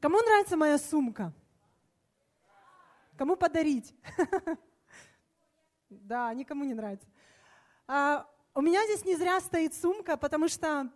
Кому 0.00 0.18
нравится 0.22 0.56
моя 0.56 0.78
сумка? 0.78 1.32
Кому 3.16 3.36
подарить? 3.36 3.94
Да, 5.90 6.34
никому 6.34 6.64
не 6.64 6.74
нравится. 6.74 7.06
А, 7.86 8.28
у 8.54 8.60
меня 8.60 8.84
здесь 8.84 9.06
не 9.06 9.16
зря 9.16 9.40
стоит 9.40 9.74
сумка, 9.74 10.18
потому 10.18 10.46
что 10.48 10.90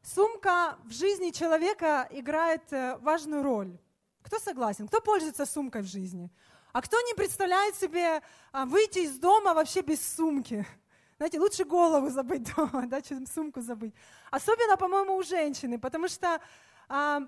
сумка 0.00 0.78
в 0.84 0.92
жизни 0.92 1.30
человека 1.30 2.06
играет 2.08 2.72
э, 2.72 2.98
важную 2.98 3.42
роль. 3.42 3.76
Кто 4.22 4.38
согласен? 4.38 4.86
Кто 4.86 5.00
пользуется 5.00 5.44
сумкой 5.44 5.82
в 5.82 5.86
жизни? 5.86 6.30
А 6.72 6.82
кто 6.82 7.00
не 7.00 7.14
представляет 7.14 7.74
себе 7.74 8.22
а, 8.52 8.64
выйти 8.64 9.00
из 9.00 9.18
дома 9.18 9.54
вообще 9.54 9.82
без 9.82 10.00
сумки? 10.14 10.64
Знаете, 11.16 11.40
лучше 11.40 11.64
голову 11.64 12.08
забыть 12.08 12.54
дома, 12.54 12.86
да, 12.86 13.02
чем 13.02 13.26
сумку 13.26 13.60
забыть. 13.60 13.94
Особенно, 14.30 14.76
по-моему, 14.76 15.16
у 15.16 15.22
женщины, 15.24 15.80
потому 15.80 16.06
что 16.06 16.40
а, 16.88 17.22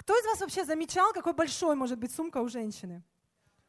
кто 0.00 0.18
из 0.18 0.24
вас 0.24 0.40
вообще 0.40 0.64
замечал, 0.64 1.12
какой 1.12 1.34
большой 1.34 1.76
может 1.76 1.98
быть 1.98 2.10
сумка 2.10 2.38
у 2.38 2.48
женщины? 2.48 3.02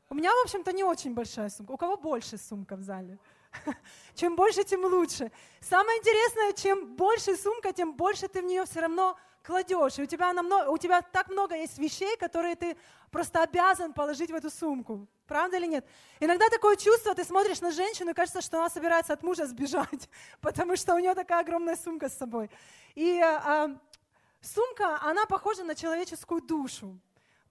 У 0.10 0.16
меня, 0.16 0.32
в 0.34 0.44
общем-то, 0.46 0.72
не 0.72 0.82
очень 0.82 1.14
большая 1.14 1.50
сумка. 1.50 1.74
У 1.74 1.78
кого 1.78 1.98
больше 1.98 2.38
сумка 2.38 2.78
в 2.78 2.82
зале? 2.82 3.18
Чем 4.16 4.38
больше, 4.38 4.64
тем 4.64 4.86
лучше. 4.86 5.30
Самое 5.60 6.00
интересное, 6.00 6.54
чем 6.54 6.96
больше 6.96 7.36
сумка, 7.36 7.74
тем 7.74 7.94
больше 7.94 8.30
ты 8.30 8.42
в 8.42 8.46
нее 8.46 8.64
все 8.64 8.80
равно 8.80 9.18
кладешь. 9.44 10.00
И 10.00 10.04
у 10.04 10.06
тебя, 10.06 10.32
намного, 10.32 10.70
у 10.70 10.78
тебя 10.78 11.02
так 11.02 11.28
много 11.28 11.56
есть 11.58 11.78
вещей, 11.78 12.16
которые 12.16 12.56
ты 12.56 12.78
просто 13.10 13.44
обязан 13.44 13.92
положить 13.92 14.32
в 14.32 14.36
эту 14.36 14.50
сумку. 14.50 15.08
Правда 15.28 15.58
или 15.58 15.68
нет? 15.68 15.86
Иногда 16.22 16.48
такое 16.50 16.78
чувство, 16.78 17.14
ты 17.14 17.26
смотришь 17.26 17.60
на 17.60 17.72
женщину, 17.72 18.12
и 18.12 18.14
кажется, 18.14 18.40
что 18.40 18.58
она 18.58 18.70
собирается 18.70 19.12
от 19.12 19.22
мужа 19.22 19.46
сбежать, 19.48 20.10
потому 20.40 20.78
что 20.78 20.96
у 20.96 21.00
нее 21.00 21.14
такая 21.14 21.42
огромная 21.42 21.76
сумка 21.76 22.08
с 22.08 22.18
собой. 22.18 22.50
И 22.96 23.20
а, 23.20 23.76
сумка, 24.42 25.00
она 25.02 25.26
похожа 25.26 25.64
на 25.64 25.76
человеческую 25.76 26.42
душу, 26.42 27.00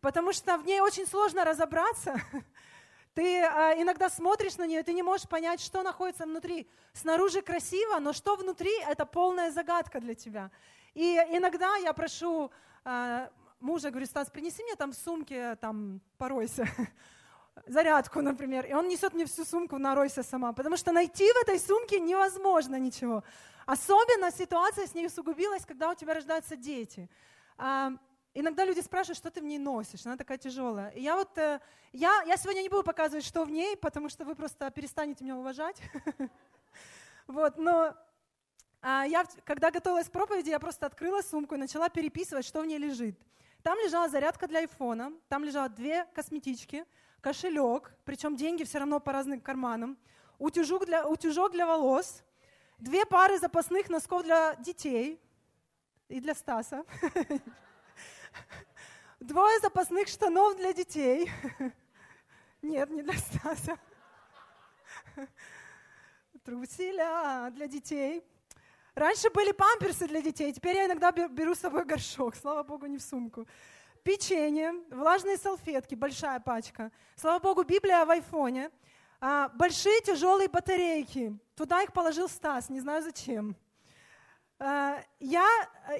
потому 0.00 0.32
что 0.32 0.58
в 0.58 0.66
ней 0.66 0.80
очень 0.80 1.06
сложно 1.06 1.44
разобраться. 1.44 2.20
Ты 3.14 3.42
а, 3.42 3.74
иногда 3.80 4.08
смотришь 4.08 4.56
на 4.56 4.66
нее, 4.66 4.84
ты 4.84 4.92
не 4.92 5.02
можешь 5.02 5.28
понять, 5.28 5.60
что 5.60 5.82
находится 5.82 6.26
внутри. 6.26 6.68
Снаружи 6.92 7.42
красиво, 7.42 7.98
но 7.98 8.12
что 8.12 8.36
внутри, 8.36 8.70
это 8.86 9.04
полная 9.04 9.50
загадка 9.50 10.00
для 10.00 10.14
тебя. 10.14 10.52
И 10.94 11.16
иногда 11.32 11.76
я 11.76 11.92
прошу 11.92 12.52
а, 12.84 13.28
мужа, 13.58 13.90
говорю, 13.90 14.06
Стас, 14.06 14.30
принеси 14.30 14.62
мне 14.62 14.76
там 14.76 14.92
в 14.92 14.96
сумке, 14.96 15.56
там, 15.56 16.00
поройся 16.18 16.68
зарядку, 17.66 18.22
например, 18.22 18.66
и 18.66 18.72
он 18.72 18.88
несет 18.88 19.12
мне 19.12 19.26
всю 19.26 19.44
сумку 19.44 19.78
наройся 19.78 20.22
сама, 20.22 20.52
потому 20.52 20.76
что 20.76 20.92
найти 20.92 21.30
в 21.32 21.36
этой 21.42 21.58
сумке 21.58 22.00
невозможно 22.00 22.76
ничего. 22.78 23.22
Особенно 23.70 24.32
ситуация 24.32 24.88
с 24.88 24.94
ней 24.94 25.06
усугубилась, 25.06 25.64
когда 25.64 25.92
у 25.92 25.94
тебя 25.94 26.14
рождаются 26.14 26.56
дети. 26.56 27.08
А, 27.56 27.92
иногда 28.34 28.64
люди 28.64 28.80
спрашивают, 28.80 29.16
что 29.16 29.30
ты 29.30 29.40
в 29.40 29.44
ней 29.44 29.58
носишь, 29.58 30.04
она 30.06 30.16
такая 30.16 30.38
тяжелая. 30.38 30.90
И 30.90 31.00
я 31.00 31.14
вот, 31.14 31.38
э, 31.38 31.60
я, 31.92 32.20
я 32.26 32.36
сегодня 32.36 32.62
не 32.62 32.68
буду 32.68 32.82
показывать, 32.82 33.24
что 33.24 33.44
в 33.44 33.50
ней, 33.52 33.76
потому 33.76 34.08
что 34.08 34.24
вы 34.24 34.34
просто 34.34 34.72
перестанете 34.72 35.22
меня 35.22 35.36
уважать. 35.36 35.80
Вот, 37.28 37.58
но 37.58 37.94
а, 38.82 39.04
я, 39.04 39.24
когда 39.44 39.70
готовилась 39.70 40.08
к 40.08 40.10
проповеди, 40.10 40.50
я 40.50 40.58
просто 40.58 40.86
открыла 40.86 41.22
сумку 41.22 41.54
и 41.54 41.58
начала 41.58 41.88
переписывать, 41.88 42.44
что 42.44 42.62
в 42.62 42.66
ней 42.66 42.78
лежит. 42.78 43.16
Там 43.62 43.78
лежала 43.78 44.08
зарядка 44.08 44.48
для 44.48 44.58
айфона, 44.58 45.12
там 45.28 45.44
лежало 45.44 45.68
две 45.68 46.06
косметички, 46.06 46.84
кошелек, 47.20 47.94
причем 48.04 48.34
деньги 48.34 48.64
все 48.64 48.78
равно 48.78 48.98
по 48.98 49.12
разным 49.12 49.40
карманам, 49.40 49.96
утюжок 50.40 50.86
для, 50.86 51.06
утюжок 51.06 51.52
для 51.52 51.68
волос, 51.68 52.24
две 52.80 53.06
пары 53.06 53.38
запасных 53.38 53.88
носков 53.88 54.24
для 54.24 54.54
детей 54.56 55.20
и 56.08 56.20
для 56.20 56.34
Стаса, 56.34 56.84
двое 59.20 59.58
запасных 59.60 60.08
штанов 60.08 60.56
для 60.56 60.72
детей. 60.72 61.30
Нет, 62.62 62.90
не 62.90 63.02
для 63.02 63.14
Стаса. 63.14 63.78
Труселя 66.44 67.50
для 67.50 67.66
детей. 67.66 68.24
Раньше 68.94 69.30
были 69.30 69.52
памперсы 69.52 70.08
для 70.08 70.20
детей, 70.20 70.52
теперь 70.52 70.76
я 70.76 70.86
иногда 70.86 71.12
беру 71.12 71.54
с 71.54 71.60
собой 71.60 71.84
горшок, 71.84 72.34
слава 72.34 72.62
богу, 72.62 72.86
не 72.86 72.98
в 72.98 73.02
сумку 73.02 73.46
печенье, 74.02 74.74
влажные 74.90 75.36
салфетки, 75.36 75.94
большая 75.94 76.40
пачка. 76.40 76.90
Слава 77.16 77.38
Богу, 77.38 77.64
Библия 77.64 78.04
в 78.04 78.10
айфоне. 78.10 78.70
А, 79.22 79.50
большие 79.50 80.00
тяжелые 80.00 80.48
батарейки. 80.48 81.38
Туда 81.54 81.82
их 81.82 81.92
положил 81.92 82.26
Стас, 82.26 82.70
не 82.70 82.80
знаю 82.80 83.02
зачем. 83.02 83.54
А, 84.58 84.98
я, 85.18 85.46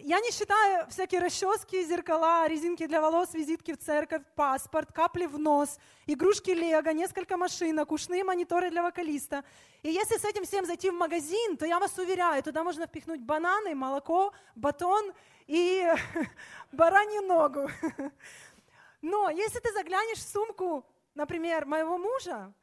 я 0.00 0.20
не 0.20 0.30
считаю 0.30 0.88
всякие 0.88 1.20
расчески, 1.20 1.84
зеркала, 1.84 2.48
резинки 2.48 2.86
для 2.86 2.98
волос, 2.98 3.34
визитки 3.34 3.72
в 3.72 3.78
церковь, 3.78 4.22
паспорт, 4.36 4.90
капли 4.90 5.26
в 5.26 5.38
нос, 5.38 5.78
игрушки 6.06 6.50
Лего, 6.50 6.88
несколько 6.94 7.36
машинок, 7.36 7.92
ушные 7.92 8.24
мониторы 8.24 8.70
для 8.70 8.82
вокалиста. 8.82 9.44
И 9.82 9.90
если 9.90 10.16
с 10.16 10.24
этим 10.24 10.44
всем 10.44 10.64
зайти 10.64 10.88
в 10.88 10.94
магазин, 10.94 11.58
то 11.58 11.66
я 11.66 11.78
вас 11.78 11.98
уверяю, 11.98 12.42
туда 12.42 12.64
можно 12.64 12.86
впихнуть 12.86 13.20
бананы, 13.20 13.74
молоко, 13.74 14.32
батон 14.54 15.12
и 15.46 15.86
баранью 16.72 17.20
ногу. 17.20 17.68
Но 19.02 19.28
если 19.28 19.58
ты 19.58 19.70
заглянешь 19.74 20.18
в 20.18 20.28
сумку, 20.28 20.86
например, 21.14 21.66
моего 21.66 21.98
мужа, 21.98 22.54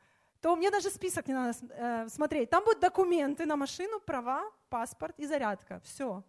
то 0.42 0.56
мне 0.56 0.70
даже 0.72 0.90
список 0.90 1.28
не 1.28 1.34
надо 1.34 1.58
э, 1.70 2.10
смотреть. 2.10 2.50
Там 2.50 2.64
будут 2.64 2.80
документы 2.80 3.46
на 3.46 3.56
машину, 3.56 4.00
права, 4.00 4.44
паспорт 4.70 5.20
и 5.20 5.26
зарядка. 5.26 5.80
Все. 5.84 6.24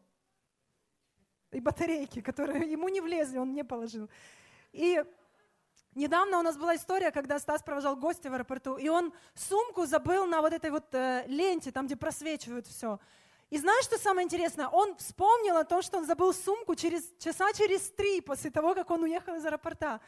И 1.51 1.61
батарейки, 1.61 2.21
которые 2.21 2.71
ему 2.73 2.89
не 2.89 3.01
влезли, 3.01 3.39
он 3.39 3.55
не 3.55 3.65
положил. 3.65 4.09
И 4.73 5.03
недавно 5.95 6.39
у 6.39 6.43
нас 6.43 6.57
была 6.57 6.77
история, 6.77 7.11
когда 7.11 7.39
Стас 7.39 7.63
провожал 7.63 7.97
гостя 7.97 8.31
в 8.31 8.35
аэропорту, 8.35 8.77
и 8.77 8.89
он 8.89 9.13
сумку 9.35 9.87
забыл 9.87 10.27
на 10.27 10.41
вот 10.41 10.53
этой 10.53 10.71
вот 10.71 10.95
э, 10.95 11.25
ленте, 11.27 11.71
там, 11.71 11.87
где 11.87 11.97
просвечивают 11.97 12.67
все. 12.67 12.99
И 13.51 13.59
знаешь, 13.59 13.85
что 13.85 13.99
самое 13.99 14.27
интересное? 14.27 14.69
Он 14.69 14.95
вспомнил 14.97 15.57
о 15.57 15.65
том, 15.65 15.81
что 15.81 15.97
он 15.99 16.05
забыл 16.05 16.35
сумку 16.35 16.75
через, 16.75 17.03
часа 17.19 17.51
через 17.55 17.91
три 17.91 18.21
после 18.21 18.51
того, 18.51 18.75
как 18.75 18.91
он 18.91 19.03
уехал 19.05 19.37
из 19.37 19.45
аэропорта. 19.45 20.01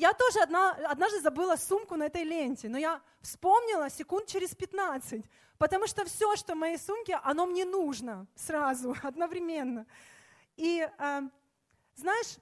Я 0.00 0.14
тоже 0.14 0.40
одна, 0.40 0.70
однажды 0.88 1.20
забыла 1.20 1.56
сумку 1.56 1.94
на 1.94 2.04
этой 2.04 2.24
ленте, 2.24 2.70
но 2.70 2.78
я 2.78 3.02
вспомнила 3.20 3.90
секунд 3.90 4.26
через 4.28 4.54
15, 4.54 5.22
потому 5.58 5.86
что 5.86 6.06
все, 6.06 6.36
что 6.36 6.54
в 6.54 6.56
моей 6.56 6.78
сумке, 6.78 7.16
оно 7.22 7.44
мне 7.44 7.66
нужно 7.66 8.26
сразу, 8.34 8.96
одновременно. 9.02 9.86
И 10.56 10.88
э, 10.98 11.22
знаешь, 11.96 12.38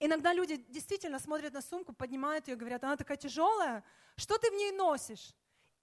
иногда 0.00 0.32
люди 0.32 0.56
действительно 0.68 1.20
смотрят 1.20 1.52
на 1.52 1.62
сумку, 1.62 1.92
поднимают 1.92 2.48
ее, 2.48 2.56
говорят, 2.56 2.82
она 2.82 2.96
такая 2.96 3.16
тяжелая, 3.16 3.84
что 4.16 4.36
ты 4.36 4.50
в 4.50 4.54
ней 4.54 4.72
носишь? 4.72 5.34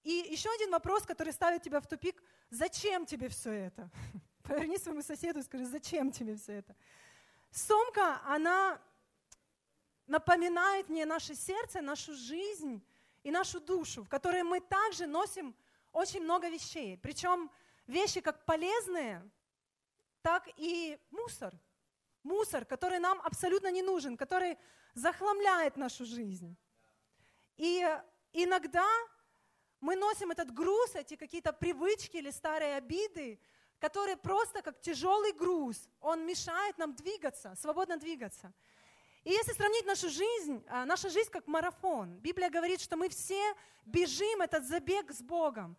И 0.02 0.12
еще 0.30 0.50
один 0.50 0.70
вопрос, 0.70 1.04
который 1.04 1.32
ставит 1.32 1.62
тебя 1.62 1.80
в 1.80 1.86
тупик, 1.86 2.22
зачем 2.50 3.06
тебе 3.06 3.28
все 3.30 3.50
это? 3.52 3.88
Поверни 4.42 4.76
своему 4.76 5.00
соседу 5.00 5.38
и 5.38 5.42
скажи, 5.44 5.64
зачем 5.64 6.12
тебе 6.12 6.36
все 6.36 6.58
это? 6.58 6.76
Сумка, 7.50 8.20
она 8.26 8.78
напоминает 10.06 10.88
мне 10.88 11.06
наше 11.06 11.34
сердце, 11.34 11.80
нашу 11.80 12.14
жизнь 12.14 12.84
и 13.22 13.30
нашу 13.30 13.60
душу, 13.60 14.04
в 14.04 14.08
которой 14.08 14.42
мы 14.42 14.60
также 14.60 15.06
носим 15.06 15.54
очень 15.92 16.22
много 16.22 16.48
вещей. 16.48 16.98
Причем 16.98 17.50
вещи 17.86 18.20
как 18.20 18.44
полезные, 18.44 19.28
так 20.22 20.48
и 20.56 20.98
мусор. 21.10 21.54
Мусор, 22.22 22.64
который 22.64 22.98
нам 22.98 23.20
абсолютно 23.22 23.70
не 23.70 23.82
нужен, 23.82 24.16
который 24.16 24.56
захламляет 24.94 25.76
нашу 25.76 26.04
жизнь. 26.04 26.56
И 27.56 27.86
иногда 28.32 28.88
мы 29.80 29.96
носим 29.96 30.30
этот 30.30 30.52
груз, 30.52 30.94
эти 30.94 31.16
какие-то 31.16 31.52
привычки 31.52 32.16
или 32.16 32.30
старые 32.30 32.76
обиды, 32.76 33.38
которые 33.78 34.16
просто 34.16 34.62
как 34.62 34.80
тяжелый 34.80 35.32
груз, 35.32 35.88
он 36.00 36.24
мешает 36.24 36.78
нам 36.78 36.94
двигаться, 36.94 37.54
свободно 37.56 37.98
двигаться. 37.98 38.52
И 39.24 39.30
если 39.30 39.52
сравнить 39.52 39.86
нашу 39.86 40.10
жизнь, 40.10 40.62
а, 40.68 40.84
наша 40.84 41.08
жизнь 41.08 41.30
как 41.30 41.46
марафон, 41.46 42.18
Библия 42.18 42.50
говорит, 42.50 42.80
что 42.82 42.96
мы 42.96 43.08
все 43.08 43.54
бежим 43.86 44.42
этот 44.42 44.64
забег 44.64 45.10
с 45.10 45.22
Богом. 45.22 45.76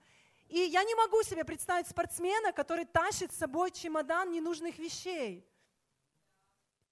И 0.48 0.60
я 0.60 0.84
не 0.84 0.96
могу 0.96 1.22
себе 1.22 1.44
представить 1.44 1.88
спортсмена, 1.88 2.52
который 2.52 2.86
тащит 2.86 3.32
с 3.32 3.38
собой 3.38 3.70
чемодан 3.72 4.32
ненужных 4.32 4.80
вещей 4.80 5.48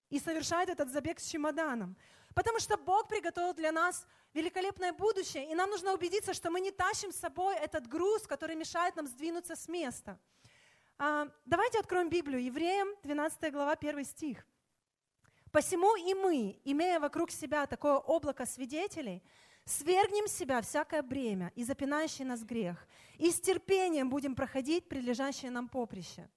и 0.09 0.19
совершает 0.19 0.69
этот 0.69 0.89
забег 0.89 1.19
с 1.19 1.25
чемоданом. 1.25 1.97
Потому 2.35 2.59
что 2.59 2.77
Бог 2.77 3.07
приготовил 3.07 3.53
для 3.53 3.71
нас 3.71 4.05
великолепное 4.33 4.93
будущее, 4.93 5.51
и 5.51 5.55
нам 5.55 5.71
нужно 5.71 5.93
убедиться, 5.93 6.33
что 6.33 6.51
мы 6.51 6.61
не 6.61 6.71
тащим 6.71 7.11
с 7.11 7.17
собой 7.17 7.55
этот 7.55 7.87
груз, 7.87 8.27
который 8.27 8.55
мешает 8.55 8.95
нам 8.95 9.07
сдвинуться 9.07 9.55
с 9.55 9.67
места. 9.67 10.19
А, 10.99 11.27
давайте 11.45 11.79
откроем 11.79 12.09
Библию. 12.09 12.43
Евреям 12.43 12.89
12 13.03 13.51
глава, 13.51 13.73
1 13.73 14.05
стих. 14.05 14.45
«Посему 15.53 15.95
и 15.95 16.15
мы, 16.15 16.59
имея 16.63 16.99
вокруг 16.99 17.29
себя 17.29 17.67
такое 17.67 17.93
облако 17.93 18.43
свидетелей, 18.43 19.21
свергнем 19.65 20.27
себя 20.27 20.59
всякое 20.61 21.03
бремя 21.03 21.51
и 21.53 21.63
запинающий 21.63 22.25
нас 22.25 22.43
грех, 22.43 22.87
и 23.19 23.29
с 23.29 23.39
терпением 23.39 24.09
будем 24.09 24.33
проходить 24.33 24.89
прилежащее 24.89 25.51
нам 25.51 25.69
поприще». 25.69 26.27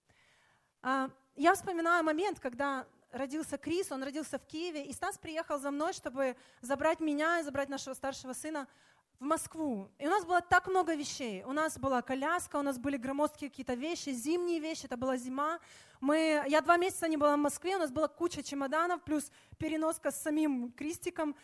А, 0.82 1.08
я 1.34 1.54
вспоминаю 1.54 2.04
момент, 2.04 2.40
когда 2.40 2.86
родился 3.10 3.56
Крис, 3.56 3.90
он 3.90 4.02
родился 4.02 4.38
в 4.38 4.44
Киеве, 4.44 4.84
и 4.84 4.92
Стас 4.92 5.16
приехал 5.16 5.58
за 5.58 5.70
мной, 5.70 5.94
чтобы 5.94 6.36
забрать 6.60 7.00
меня 7.00 7.40
и 7.40 7.42
забрать 7.42 7.70
нашего 7.70 7.94
старшего 7.94 8.34
сына 8.34 8.68
в 9.20 9.24
Москву. 9.24 9.88
И 9.98 10.06
у 10.06 10.10
нас 10.10 10.24
было 10.24 10.40
так 10.40 10.66
много 10.66 10.94
вещей. 10.94 11.42
У 11.44 11.52
нас 11.52 11.78
была 11.78 12.02
коляска, 12.02 12.56
у 12.56 12.62
нас 12.62 12.78
были 12.78 12.96
громоздкие 12.96 13.50
какие-то 13.50 13.74
вещи, 13.74 14.10
зимние 14.10 14.60
вещи, 14.60 14.86
это 14.86 14.96
была 14.96 15.16
зима. 15.16 15.58
Мы, 16.00 16.44
я 16.48 16.60
два 16.60 16.76
месяца 16.76 17.08
не 17.08 17.16
была 17.16 17.36
в 17.36 17.40
Москве, 17.40 17.76
у 17.76 17.78
нас 17.78 17.90
была 17.90 18.08
куча 18.08 18.42
чемоданов, 18.42 19.02
плюс 19.02 19.30
переноска 19.58 20.10
с 20.10 20.20
самим 20.20 20.72
Кристиком. 20.72 21.34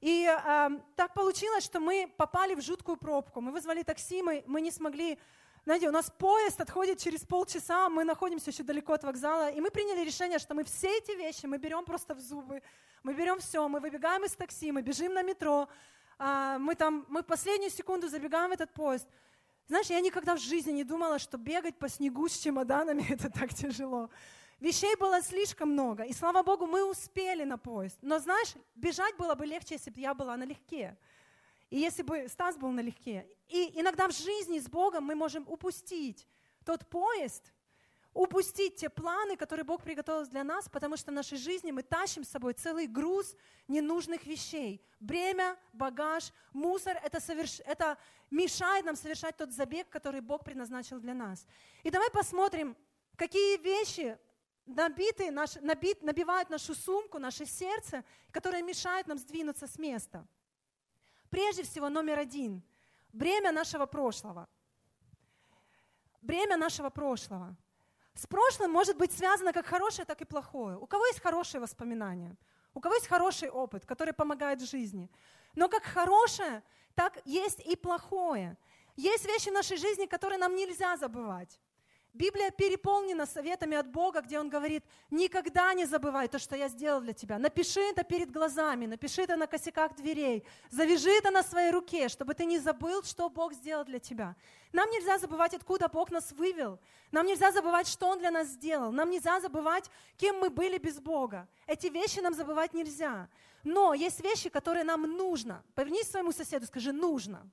И 0.00 0.26
э, 0.26 0.70
так 0.96 1.14
получилось, 1.14 1.64
что 1.64 1.80
мы 1.80 2.12
попали 2.16 2.54
в 2.54 2.60
жуткую 2.60 2.96
пробку. 2.96 3.40
Мы 3.40 3.52
вызвали 3.52 3.82
такси, 3.82 4.22
мы, 4.22 4.44
мы 4.46 4.60
не 4.60 4.70
смогли 4.70 5.18
знаете, 5.64 5.88
у 5.88 5.92
нас 5.92 6.10
поезд 6.10 6.60
отходит 6.60 6.98
через 6.98 7.20
полчаса, 7.24 7.88
мы 7.88 8.02
находимся 8.02 8.50
еще 8.50 8.64
далеко 8.64 8.94
от 8.94 9.04
вокзала, 9.04 9.48
и 9.48 9.60
мы 9.60 9.70
приняли 9.70 10.04
решение, 10.04 10.40
что 10.40 10.54
мы 10.54 10.64
все 10.64 10.98
эти 10.98 11.12
вещи, 11.12 11.46
мы 11.46 11.58
берем 11.58 11.84
просто 11.84 12.16
в 12.16 12.20
зубы, 12.20 12.62
мы 13.04 13.14
берем 13.14 13.38
все, 13.38 13.68
мы 13.68 13.78
выбегаем 13.78 14.24
из 14.24 14.32
такси, 14.32 14.72
мы 14.72 14.82
бежим 14.82 15.14
на 15.14 15.22
метро, 15.22 15.68
а, 16.18 16.58
мы 16.58 16.74
там, 16.74 17.04
мы 17.08 17.22
последнюю 17.22 17.70
секунду 17.70 18.08
забегаем 18.08 18.50
в 18.50 18.52
этот 18.52 18.72
поезд. 18.72 19.06
Знаешь, 19.68 19.86
я 19.86 20.00
никогда 20.00 20.34
в 20.34 20.40
жизни 20.40 20.72
не 20.72 20.84
думала, 20.84 21.18
что 21.18 21.38
бегать 21.38 21.78
по 21.78 21.88
снегу 21.88 22.28
с 22.28 22.38
чемоданами 22.38 23.06
это 23.10 23.30
так 23.30 23.54
тяжело. 23.54 24.10
Вещей 24.60 24.94
было 24.96 25.20
слишком 25.22 25.70
много, 25.70 26.04
и 26.04 26.12
слава 26.12 26.42
Богу, 26.42 26.66
мы 26.66 26.88
успели 26.88 27.44
на 27.44 27.58
поезд. 27.58 27.98
Но 28.00 28.18
знаешь, 28.18 28.54
бежать 28.74 29.16
было 29.16 29.34
бы 29.34 29.44
легче, 29.44 29.74
если 29.74 29.90
бы 29.90 30.00
я 30.00 30.14
была 30.14 30.36
налегке. 30.36 30.96
И 31.68 31.78
если 31.78 32.02
бы 32.02 32.28
Стас 32.28 32.56
был 32.56 32.70
налегке. 32.70 33.26
И 33.48 33.72
иногда 33.74 34.06
в 34.06 34.12
жизни 34.12 34.58
с 34.60 34.68
Богом 34.68 35.04
мы 35.04 35.14
можем 35.14 35.44
упустить 35.48 36.28
тот 36.64 36.88
поезд, 36.88 37.51
упустить 38.14 38.76
те 38.76 38.90
планы, 38.90 39.36
которые 39.36 39.64
Бог 39.64 39.82
приготовил 39.82 40.26
для 40.26 40.44
нас, 40.44 40.68
потому 40.68 40.96
что 40.96 41.10
в 41.10 41.14
нашей 41.14 41.38
жизни 41.38 41.70
мы 41.70 41.82
тащим 41.82 42.24
с 42.24 42.28
собой 42.28 42.52
целый 42.52 42.86
груз 42.86 43.34
ненужных 43.68 44.26
вещей. 44.26 44.84
Бремя, 45.00 45.56
багаж, 45.72 46.32
мусор 46.52 46.98
это, 47.02 47.20
соверш... 47.20 47.60
это 47.60 47.96
мешает 48.30 48.84
нам 48.84 48.96
совершать 48.96 49.36
тот 49.36 49.52
забег, 49.52 49.88
который 49.88 50.20
Бог 50.20 50.44
предназначил 50.44 51.00
для 51.00 51.14
нас. 51.14 51.46
И 51.82 51.90
давай 51.90 52.10
посмотрим, 52.10 52.76
какие 53.16 53.56
вещи 53.58 54.18
набиты, 54.66 55.30
наш, 55.30 55.54
набит, 55.56 56.02
набивают 56.02 56.50
нашу 56.50 56.74
сумку, 56.74 57.18
наше 57.18 57.46
сердце, 57.46 58.04
которые 58.30 58.62
мешают 58.62 59.06
нам 59.06 59.18
сдвинуться 59.18 59.66
с 59.66 59.78
места. 59.78 60.26
Прежде 61.30 61.62
всего, 61.62 61.88
номер 61.88 62.18
один– 62.18 62.62
бремя 63.12 63.52
нашего 63.52 63.86
прошлого. 63.86 64.48
Бремя 66.20 66.56
нашего 66.56 66.90
прошлого. 66.90 67.56
С 68.14 68.26
прошлым 68.26 68.70
может 68.70 68.96
быть 68.96 69.12
связано 69.12 69.52
как 69.52 69.66
хорошее, 69.66 70.04
так 70.04 70.20
и 70.20 70.24
плохое. 70.24 70.76
У 70.76 70.86
кого 70.86 71.06
есть 71.06 71.20
хорошие 71.20 71.60
воспоминания? 71.60 72.36
У 72.74 72.80
кого 72.80 72.94
есть 72.94 73.06
хороший 73.06 73.50
опыт, 73.50 73.86
который 73.86 74.12
помогает 74.12 74.60
в 74.60 74.70
жизни? 74.70 75.10
Но 75.54 75.68
как 75.68 75.84
хорошее, 75.84 76.62
так 76.94 77.18
есть 77.24 77.60
и 77.60 77.76
плохое. 77.76 78.56
Есть 78.96 79.24
вещи 79.24 79.48
в 79.48 79.52
нашей 79.52 79.78
жизни, 79.78 80.06
которые 80.06 80.38
нам 80.38 80.54
нельзя 80.54 80.96
забывать. 80.96 81.58
Библия 82.14 82.50
переполнена 82.50 83.24
советами 83.24 83.74
от 83.74 83.90
Бога, 83.90 84.20
где 84.20 84.38
Он 84.38 84.50
говорит, 84.50 84.84
никогда 85.10 85.72
не 85.72 85.86
забывай 85.86 86.28
то, 86.28 86.38
что 86.38 86.54
я 86.54 86.68
сделал 86.68 87.00
для 87.00 87.14
тебя. 87.14 87.38
Напиши 87.38 87.80
это 87.80 88.04
перед 88.04 88.30
глазами, 88.30 88.84
напиши 88.84 89.22
это 89.22 89.36
на 89.36 89.46
косяках 89.46 89.94
дверей, 89.96 90.44
завяжи 90.68 91.10
это 91.10 91.30
на 91.30 91.42
своей 91.42 91.70
руке, 91.70 92.10
чтобы 92.10 92.34
ты 92.34 92.44
не 92.44 92.58
забыл, 92.58 93.02
что 93.02 93.30
Бог 93.30 93.54
сделал 93.54 93.84
для 93.84 93.98
тебя. 93.98 94.36
Нам 94.72 94.90
нельзя 94.90 95.18
забывать, 95.18 95.54
откуда 95.54 95.88
Бог 95.88 96.10
нас 96.10 96.32
вывел. 96.32 96.78
Нам 97.12 97.26
нельзя 97.26 97.50
забывать, 97.50 97.88
что 97.88 98.08
Он 98.08 98.18
для 98.18 98.30
нас 98.30 98.48
сделал. 98.48 98.92
Нам 98.92 99.08
нельзя 99.08 99.40
забывать, 99.40 99.90
кем 100.18 100.38
мы 100.38 100.50
были 100.50 100.76
без 100.76 101.00
Бога. 101.00 101.48
Эти 101.66 101.86
вещи 101.86 102.20
нам 102.20 102.34
забывать 102.34 102.74
нельзя. 102.74 103.28
Но 103.64 103.94
есть 103.94 104.20
вещи, 104.20 104.50
которые 104.50 104.84
нам 104.84 105.02
нужно. 105.02 105.64
Повернись 105.74 106.10
своему 106.10 106.32
соседу, 106.32 106.66
скажи 106.66 106.92
«нужно». 106.92 107.50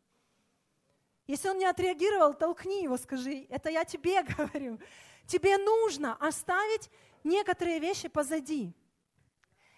Если 1.30 1.48
он 1.48 1.60
не 1.60 1.66
отреагировал, 1.66 2.34
толкни 2.34 2.82
его, 2.82 2.98
скажи, 2.98 3.46
это 3.52 3.70
я 3.70 3.86
тебе 3.86 4.24
говорю. 4.38 4.80
Тебе 5.28 5.60
нужно 5.60 6.16
оставить 6.16 6.90
некоторые 7.24 7.78
вещи 7.78 8.08
позади. 8.08 8.74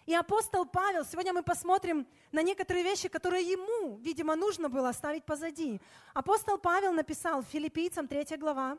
И 0.06 0.16
апостол 0.16 0.66
Павел, 0.66 1.04
сегодня 1.04 1.34
мы 1.34 1.44
посмотрим 1.44 2.08
на 2.32 2.42
некоторые 2.42 2.86
вещи, 2.86 3.10
которые 3.10 3.44
ему, 3.44 3.98
видимо, 3.98 4.38
нужно 4.38 4.70
было 4.70 4.88
оставить 4.88 5.26
позади. 5.26 5.82
Апостол 6.14 6.58
Павел 6.58 6.94
написал 6.94 7.44
филиппийцам 7.44 8.08
3 8.08 8.38
глава, 8.38 8.78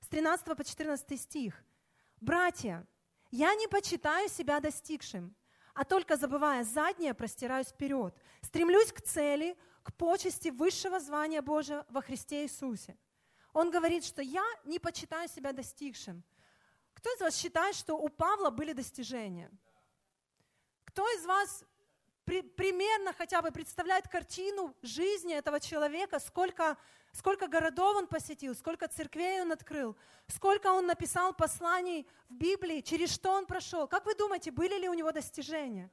с 0.00 0.08
13 0.08 0.56
по 0.56 0.64
14 0.64 1.20
стих. 1.20 1.62
«Братья, 2.20 2.84
я 3.30 3.54
не 3.54 3.68
почитаю 3.68 4.28
себя 4.28 4.58
достигшим, 4.58 5.36
а 5.72 5.84
только 5.84 6.16
забывая 6.16 6.64
заднее, 6.64 7.14
простираюсь 7.14 7.68
вперед. 7.68 8.12
Стремлюсь 8.42 8.90
к 8.90 9.02
цели, 9.02 9.56
к 9.88 9.94
почести 9.94 10.50
высшего 10.50 11.00
звания 11.00 11.40
Божия 11.40 11.86
во 11.88 12.02
Христе 12.02 12.42
Иисусе. 12.42 12.94
Он 13.54 13.70
говорит, 13.70 14.04
что 14.04 14.20
я 14.20 14.44
не 14.64 14.78
почитаю 14.78 15.28
себя 15.28 15.52
достигшим. 15.52 16.22
Кто 16.92 17.10
из 17.14 17.20
вас 17.20 17.34
считает, 17.34 17.74
что 17.74 17.96
у 17.96 18.10
Павла 18.10 18.50
были 18.50 18.74
достижения? 18.74 19.50
Кто 20.84 21.08
из 21.16 21.24
вас 21.24 21.64
при, 22.26 22.42
примерно 22.42 23.14
хотя 23.14 23.40
бы 23.40 23.50
представляет 23.50 24.08
картину 24.08 24.76
жизни 24.82 25.34
этого 25.34 25.58
человека, 25.58 26.20
сколько, 26.20 26.76
сколько 27.12 27.48
городов 27.48 27.96
он 27.96 28.06
посетил, 28.08 28.54
сколько 28.54 28.88
церквей 28.88 29.40
он 29.40 29.52
открыл, 29.52 29.96
сколько 30.26 30.66
он 30.66 30.86
написал 30.86 31.32
посланий 31.32 32.06
в 32.28 32.34
Библии, 32.34 32.82
через 32.82 33.14
что 33.14 33.32
он 33.32 33.46
прошел? 33.46 33.88
Как 33.88 34.04
вы 34.04 34.14
думаете, 34.14 34.50
были 34.50 34.78
ли 34.78 34.88
у 34.90 34.94
него 34.94 35.12
достижения? 35.12 35.90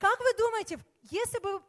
Как 0.00 0.18
вы 0.18 0.34
думаете, 0.36 0.80
если 1.02 1.38
бы 1.38 1.62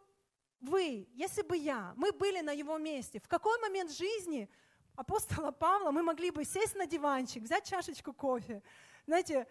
вы, 0.62 1.08
если 1.14 1.42
бы 1.42 1.58
я, 1.58 1.94
мы 1.98 2.12
были 2.12 2.42
на 2.42 2.52
его 2.52 2.78
месте, 2.78 3.20
в 3.20 3.28
какой 3.28 3.60
момент 3.60 3.92
жизни 3.92 4.50
апостола 4.96 5.52
Павла 5.52 5.92
мы 5.92 6.04
могли 6.04 6.32
бы 6.32 6.46
сесть 6.46 6.76
на 6.76 6.86
диванчик, 6.86 7.44
взять 7.44 7.68
чашечку 7.68 8.14
кофе, 8.14 8.62
знаете, 9.08 9.48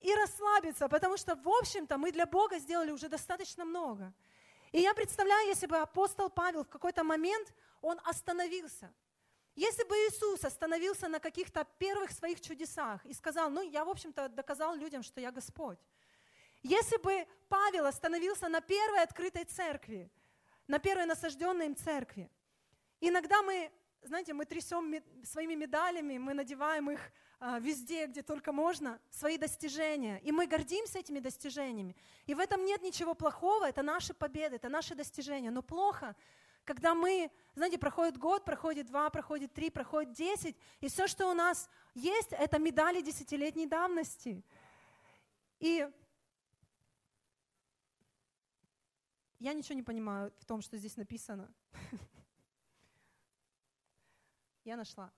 и 0.00 0.14
расслабиться, 0.14 0.88
потому 0.88 1.16
что, 1.16 1.36
в 1.36 1.48
общем-то, 1.48 1.98
мы 1.98 2.12
для 2.12 2.26
Бога 2.26 2.58
сделали 2.58 2.90
уже 2.90 3.08
достаточно 3.08 3.64
много. 3.64 4.12
И 4.72 4.80
я 4.80 4.94
представляю, 4.94 5.46
если 5.48 5.66
бы 5.66 5.76
апостол 5.76 6.28
Павел 6.28 6.64
в 6.64 6.68
какой-то 6.68 7.04
момент, 7.04 7.52
он 7.80 8.00
остановился. 8.04 8.92
Если 9.54 9.84
бы 9.84 9.94
Иисус 9.94 10.44
остановился 10.44 11.08
на 11.08 11.18
каких-то 11.18 11.66
первых 11.78 12.10
своих 12.10 12.40
чудесах 12.40 13.04
и 13.06 13.14
сказал, 13.14 13.48
ну, 13.48 13.62
я, 13.62 13.84
в 13.84 13.88
общем-то, 13.88 14.28
доказал 14.28 14.74
людям, 14.74 15.02
что 15.02 15.20
я 15.20 15.30
Господь. 15.30 15.78
Если 16.62 16.98
бы 16.98 17.26
Павел 17.48 17.86
остановился 17.86 18.48
на 18.48 18.60
первой 18.60 19.02
открытой 19.02 19.44
церкви, 19.44 20.10
на 20.68 20.78
первой 20.78 21.06
насажденной 21.06 21.66
им 21.66 21.76
церкви. 21.76 22.30
Иногда 23.00 23.42
мы, 23.42 23.70
знаете, 24.02 24.32
мы 24.32 24.44
трясем 24.44 24.94
своими 25.24 25.54
медалями, 25.54 26.18
мы 26.18 26.34
надеваем 26.34 26.90
их 26.90 27.00
а, 27.38 27.58
везде, 27.58 28.06
где 28.06 28.22
только 28.22 28.52
можно, 28.52 28.98
свои 29.10 29.36
достижения. 29.38 30.20
И 30.20 30.32
мы 30.32 30.46
гордимся 30.46 30.98
этими 30.98 31.20
достижениями. 31.20 31.94
И 32.24 32.34
в 32.34 32.38
этом 32.38 32.64
нет 32.64 32.82
ничего 32.82 33.14
плохого, 33.14 33.68
это 33.68 33.82
наши 33.82 34.14
победы, 34.14 34.56
это 34.56 34.68
наши 34.68 34.94
достижения. 34.94 35.50
Но 35.50 35.62
плохо, 35.62 36.16
когда 36.64 36.94
мы, 36.94 37.30
знаете, 37.54 37.78
проходит 37.78 38.18
год, 38.18 38.44
проходит 38.44 38.86
два, 38.86 39.08
проходит 39.10 39.52
три, 39.52 39.70
проходит 39.70 40.12
десять, 40.12 40.56
и 40.80 40.88
все, 40.88 41.06
что 41.06 41.30
у 41.30 41.34
нас 41.34 41.68
есть, 41.94 42.32
это 42.32 42.58
медали 42.58 43.02
десятилетней 43.02 43.66
давности. 43.66 44.42
И 45.60 45.88
Я 49.38 49.52
ничего 49.52 49.74
не 49.74 49.82
понимаю 49.82 50.32
в 50.38 50.44
том, 50.46 50.62
что 50.62 50.78
здесь 50.78 50.96
написано. 50.96 51.52
Я 54.64 54.76
нашла. 54.76 55.12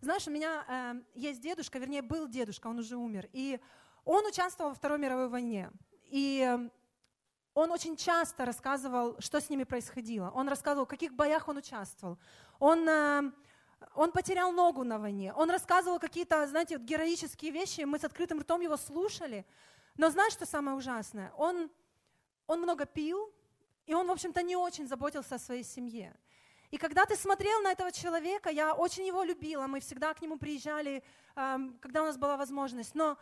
Знаешь, 0.00 0.28
у 0.28 0.30
меня 0.30 0.64
э, 0.68 1.02
есть 1.14 1.40
дедушка, 1.40 1.78
вернее, 1.78 2.02
был 2.02 2.28
дедушка, 2.28 2.68
он 2.68 2.78
уже 2.78 2.96
умер, 2.96 3.28
и 3.32 3.58
он 4.04 4.24
участвовал 4.26 4.70
во 4.70 4.76
Второй 4.76 4.98
мировой 4.98 5.28
войне. 5.28 5.72
И 6.04 6.46
э, 6.46 6.70
он 7.54 7.72
очень 7.72 7.96
часто 7.96 8.44
рассказывал, 8.44 9.16
что 9.20 9.40
с 9.40 9.50
ними 9.50 9.64
происходило. 9.64 10.30
Он 10.30 10.48
рассказывал, 10.48 10.86
в 10.86 10.90
каких 10.90 11.12
боях 11.12 11.48
он 11.48 11.56
участвовал. 11.56 12.18
Он, 12.60 12.88
э, 12.88 13.32
он 13.94 14.12
потерял 14.12 14.52
ногу 14.52 14.84
на 14.84 14.98
войне. 14.98 15.32
Он 15.34 15.50
рассказывал 15.50 15.98
какие-то, 15.98 16.46
знаете, 16.46 16.78
героические 16.78 17.50
вещи. 17.50 17.80
Мы 17.80 17.98
с 17.98 18.04
открытым 18.04 18.40
ртом 18.40 18.60
его 18.60 18.76
слушали. 18.76 19.44
Но 19.96 20.10
знаешь, 20.10 20.34
что 20.34 20.46
самое 20.46 20.76
ужасное? 20.76 21.32
Он, 21.36 21.70
он 22.46 22.60
много 22.60 22.86
пил, 22.86 23.32
и 23.86 23.94
он, 23.94 24.06
в 24.06 24.10
общем-то, 24.10 24.42
не 24.42 24.56
очень 24.56 24.86
заботился 24.86 25.34
о 25.34 25.38
своей 25.38 25.64
семье. 25.64 26.14
И 26.70 26.76
когда 26.76 27.04
ты 27.04 27.16
смотрел 27.16 27.60
на 27.60 27.72
этого 27.72 27.92
человека, 27.92 28.50
я 28.50 28.74
очень 28.74 29.06
его 29.06 29.22
любила, 29.22 29.66
мы 29.66 29.80
всегда 29.80 30.12
к 30.14 30.22
нему 30.22 30.38
приезжали, 30.38 31.02
когда 31.34 32.02
у 32.02 32.06
нас 32.06 32.16
была 32.16 32.36
возможность. 32.36 32.94
Но, 32.94 33.16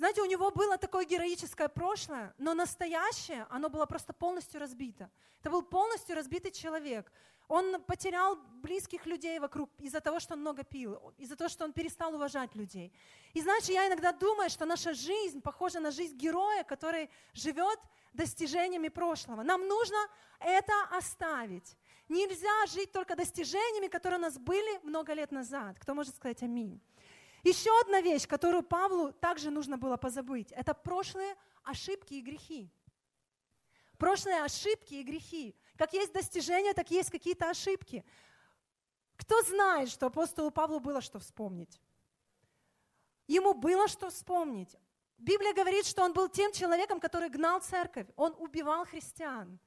Знаете, 0.00 0.22
у 0.22 0.24
него 0.24 0.50
было 0.50 0.78
такое 0.78 1.04
героическое 1.04 1.68
прошлое, 1.68 2.32
но 2.38 2.54
настоящее, 2.54 3.46
оно 3.50 3.68
было 3.68 3.84
просто 3.84 4.14
полностью 4.14 4.58
разбито. 4.58 5.10
Это 5.40 5.50
был 5.50 5.62
полностью 5.62 6.16
разбитый 6.16 6.52
человек. 6.52 7.12
Он 7.50 7.82
потерял 7.82 8.36
близких 8.62 9.06
людей 9.06 9.40
вокруг 9.40 9.70
из-за 9.80 10.00
того, 10.00 10.20
что 10.20 10.34
он 10.34 10.40
много 10.40 10.62
пил, 10.62 11.12
из-за 11.18 11.34
того, 11.34 11.48
что 11.48 11.64
он 11.64 11.72
перестал 11.72 12.14
уважать 12.14 12.54
людей. 12.54 12.92
И 13.34 13.40
знаешь, 13.40 13.64
я 13.64 13.88
иногда 13.88 14.12
думаю, 14.12 14.48
что 14.50 14.66
наша 14.66 14.94
жизнь 14.94 15.40
похожа 15.40 15.80
на 15.80 15.90
жизнь 15.90 16.16
героя, 16.16 16.62
который 16.62 17.10
живет 17.32 17.80
достижениями 18.12 18.86
прошлого. 18.86 19.42
Нам 19.42 19.66
нужно 19.66 19.98
это 20.38 20.72
оставить. 20.92 21.76
Нельзя 22.08 22.66
жить 22.66 22.92
только 22.92 23.16
достижениями, 23.16 23.88
которые 23.88 24.20
у 24.20 24.22
нас 24.22 24.38
были 24.38 24.78
много 24.84 25.12
лет 25.12 25.32
назад. 25.32 25.76
Кто 25.80 25.92
может 25.92 26.14
сказать 26.14 26.44
аминь? 26.44 26.80
Еще 27.42 27.70
одна 27.80 28.00
вещь, 28.00 28.28
которую 28.28 28.62
Павлу 28.62 29.10
также 29.10 29.50
нужно 29.50 29.76
было 29.76 29.96
позабыть, 29.96 30.52
это 30.52 30.72
прошлые 30.72 31.34
ошибки 31.64 32.14
и 32.14 32.20
грехи. 32.20 32.70
Прошлые 33.98 34.44
ошибки 34.44 34.94
и 34.94 35.02
грехи. 35.02 35.54
Как 35.80 35.94
есть 35.94 36.12
достижения, 36.12 36.74
так 36.74 36.90
есть 36.90 37.10
какие-то 37.10 37.48
ошибки. 37.48 38.04
Кто 39.16 39.40
знает, 39.40 39.88
что 39.88 40.08
апостолу 40.08 40.50
Павлу 40.50 40.78
было 40.78 41.00
что 41.00 41.18
вспомнить? 41.18 41.80
Ему 43.26 43.54
было 43.54 43.88
что 43.88 44.10
вспомнить. 44.10 44.76
Библия 45.16 45.54
говорит, 45.54 45.86
что 45.86 46.04
он 46.04 46.12
был 46.12 46.28
тем 46.28 46.52
человеком, 46.52 47.00
который 47.00 47.30
гнал 47.30 47.62
церковь. 47.62 48.06
Он 48.16 48.34
убивал 48.36 48.84
христиан. 48.84 49.58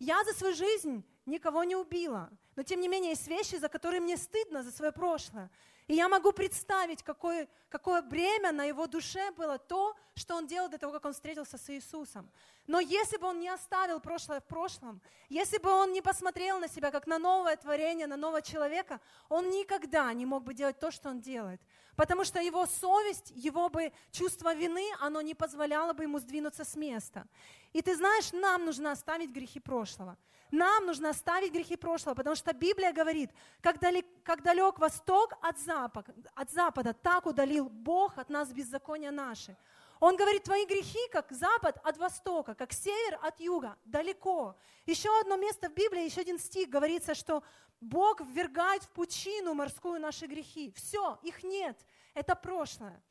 Я 0.00 0.24
за 0.24 0.32
свою 0.32 0.56
жизнь 0.56 1.04
никого 1.24 1.62
не 1.62 1.76
убила. 1.76 2.36
Но 2.56 2.64
тем 2.64 2.80
не 2.80 2.88
менее 2.88 3.10
есть 3.10 3.28
вещи, 3.28 3.54
за 3.58 3.68
которые 3.68 4.00
мне 4.00 4.16
стыдно 4.16 4.64
за 4.64 4.72
свое 4.72 4.90
прошлое. 4.90 5.52
И 5.88 5.94
я 5.94 6.08
могу 6.08 6.32
представить, 6.32 7.02
какое, 7.02 7.48
какое 7.70 8.02
бремя 8.02 8.52
на 8.52 8.64
его 8.64 8.86
душе 8.86 9.30
было 9.32 9.58
то, 9.58 9.96
что 10.14 10.36
он 10.36 10.46
делал 10.46 10.68
до 10.68 10.76
того, 10.76 10.92
как 10.92 11.06
он 11.06 11.14
встретился 11.14 11.56
с 11.56 11.70
Иисусом. 11.70 12.30
Но 12.66 12.78
если 12.78 13.16
бы 13.16 13.26
он 13.26 13.40
не 13.40 13.48
оставил 13.48 13.98
прошлое 13.98 14.40
в 14.40 14.44
прошлом, 14.44 15.00
если 15.30 15.56
бы 15.56 15.70
он 15.70 15.92
не 15.94 16.02
посмотрел 16.02 16.60
на 16.60 16.68
себя 16.68 16.90
как 16.90 17.06
на 17.06 17.18
новое 17.18 17.56
творение, 17.56 18.06
на 18.06 18.18
нового 18.18 18.42
человека, 18.42 19.00
он 19.30 19.48
никогда 19.48 20.12
не 20.12 20.26
мог 20.26 20.44
бы 20.44 20.52
делать 20.52 20.78
то, 20.78 20.90
что 20.90 21.08
он 21.08 21.22
делает. 21.22 21.60
Потому 21.98 22.22
что 22.22 22.40
его 22.40 22.64
совесть, 22.66 23.32
его 23.34 23.68
бы 23.68 23.92
чувство 24.12 24.54
вины, 24.54 24.86
оно 25.00 25.20
не 25.20 25.34
позволяло 25.34 25.92
бы 25.92 26.04
ему 26.04 26.20
сдвинуться 26.20 26.64
с 26.64 26.76
места. 26.76 27.26
И 27.72 27.82
ты 27.82 27.96
знаешь, 27.96 28.32
нам 28.32 28.66
нужно 28.66 28.92
оставить 28.92 29.32
грехи 29.32 29.58
прошлого. 29.58 30.16
Нам 30.52 30.86
нужно 30.86 31.10
оставить 31.10 31.52
грехи 31.52 31.74
прошлого, 31.76 32.14
потому 32.14 32.36
что 32.36 32.52
Библия 32.52 32.92
говорит, 32.92 33.30
как 33.60 33.80
далек, 33.80 34.06
как 34.22 34.44
далек 34.44 34.78
восток 34.78 35.34
от 35.42 35.58
запада, 35.58 36.14
от 36.36 36.50
запада, 36.52 36.94
так 36.94 37.26
удалил 37.26 37.68
Бог 37.68 38.16
от 38.16 38.30
нас 38.30 38.52
беззакония 38.52 39.10
наши. 39.10 39.56
Он 39.98 40.16
говорит, 40.16 40.44
твои 40.44 40.66
грехи, 40.66 41.00
как 41.10 41.32
запад 41.32 41.78
от 41.82 41.98
востока, 41.98 42.54
как 42.54 42.72
север 42.72 43.18
от 43.22 43.40
юга, 43.40 43.76
далеко. 43.84 44.56
Еще 44.86 45.08
одно 45.20 45.36
место 45.36 45.68
в 45.68 45.74
Библии, 45.74 46.04
еще 46.04 46.20
один 46.20 46.38
стих, 46.38 46.68
говорится, 46.68 47.16
что 47.16 47.42
Бог 47.80 48.20
ввергает 48.20 48.82
в 48.82 48.90
пучину 48.90 49.54
морскую 49.54 50.00
наши 50.00 50.26
грехи. 50.26 50.72
Все, 50.76 51.18
их 51.22 51.44
нет, 51.44 51.78
это 52.14 52.34
прошлое. 52.34 53.02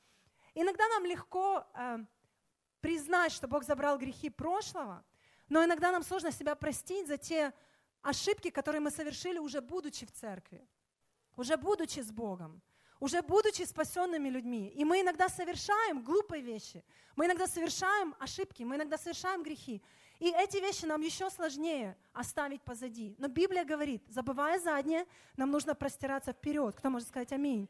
Иногда 0.54 0.88
нам 0.90 1.06
легко 1.06 1.66
э, 1.74 2.00
признать, 2.82 3.32
что 3.32 3.48
Бог 3.48 3.64
забрал 3.64 3.98
грехи 3.98 4.30
прошлого– 4.30 5.04
но 5.50 5.64
иногда 5.64 5.92
нам 5.92 6.04
сложно 6.04 6.32
себя 6.32 6.56
простить 6.56 7.08
за 7.08 7.18
те 7.18 7.54
ошибки, 8.02 8.50
которые 8.50 8.82
мы 8.82 8.92
совершили, 8.92 9.38
уже 9.38 9.62
будучи 9.62 10.06
в 10.06 10.12
церкви, 10.12 10.68
уже 11.36 11.58
будучи 11.58 12.02
с 12.02 12.12
Богом, 12.12 12.62
уже 13.00 13.22
будучи 13.22 13.64
спасенными 13.64 14.30
людьми. 14.30 14.70
И 14.70 14.84
мы 14.84 15.02
иногда 15.02 15.30
совершаем 15.30 16.04
глупые 16.04 16.42
вещи, 16.42 16.84
мы 17.16 17.26
иногда 17.26 17.48
совершаем 17.48 18.16
ошибки, 18.20 18.64
мы 18.64 18.76
иногда 18.76 18.98
совершаем 18.98 19.44
грехи. 19.44 19.82
И 20.20 20.32
эти 20.32 20.58
вещи 20.58 20.86
нам 20.86 21.02
еще 21.02 21.30
сложнее 21.30 21.96
оставить 22.14 22.62
позади. 22.64 23.16
Но 23.18 23.28
Библия 23.28 23.64
говорит, 23.64 24.04
забывая 24.08 24.60
заднее, 24.60 25.06
нам 25.36 25.52
нужно 25.52 25.76
простираться 25.76 26.34
вперед. 26.34 26.76
Кто 26.76 26.90
может 26.90 27.08
сказать 27.08 27.32
аминь? 27.32 27.70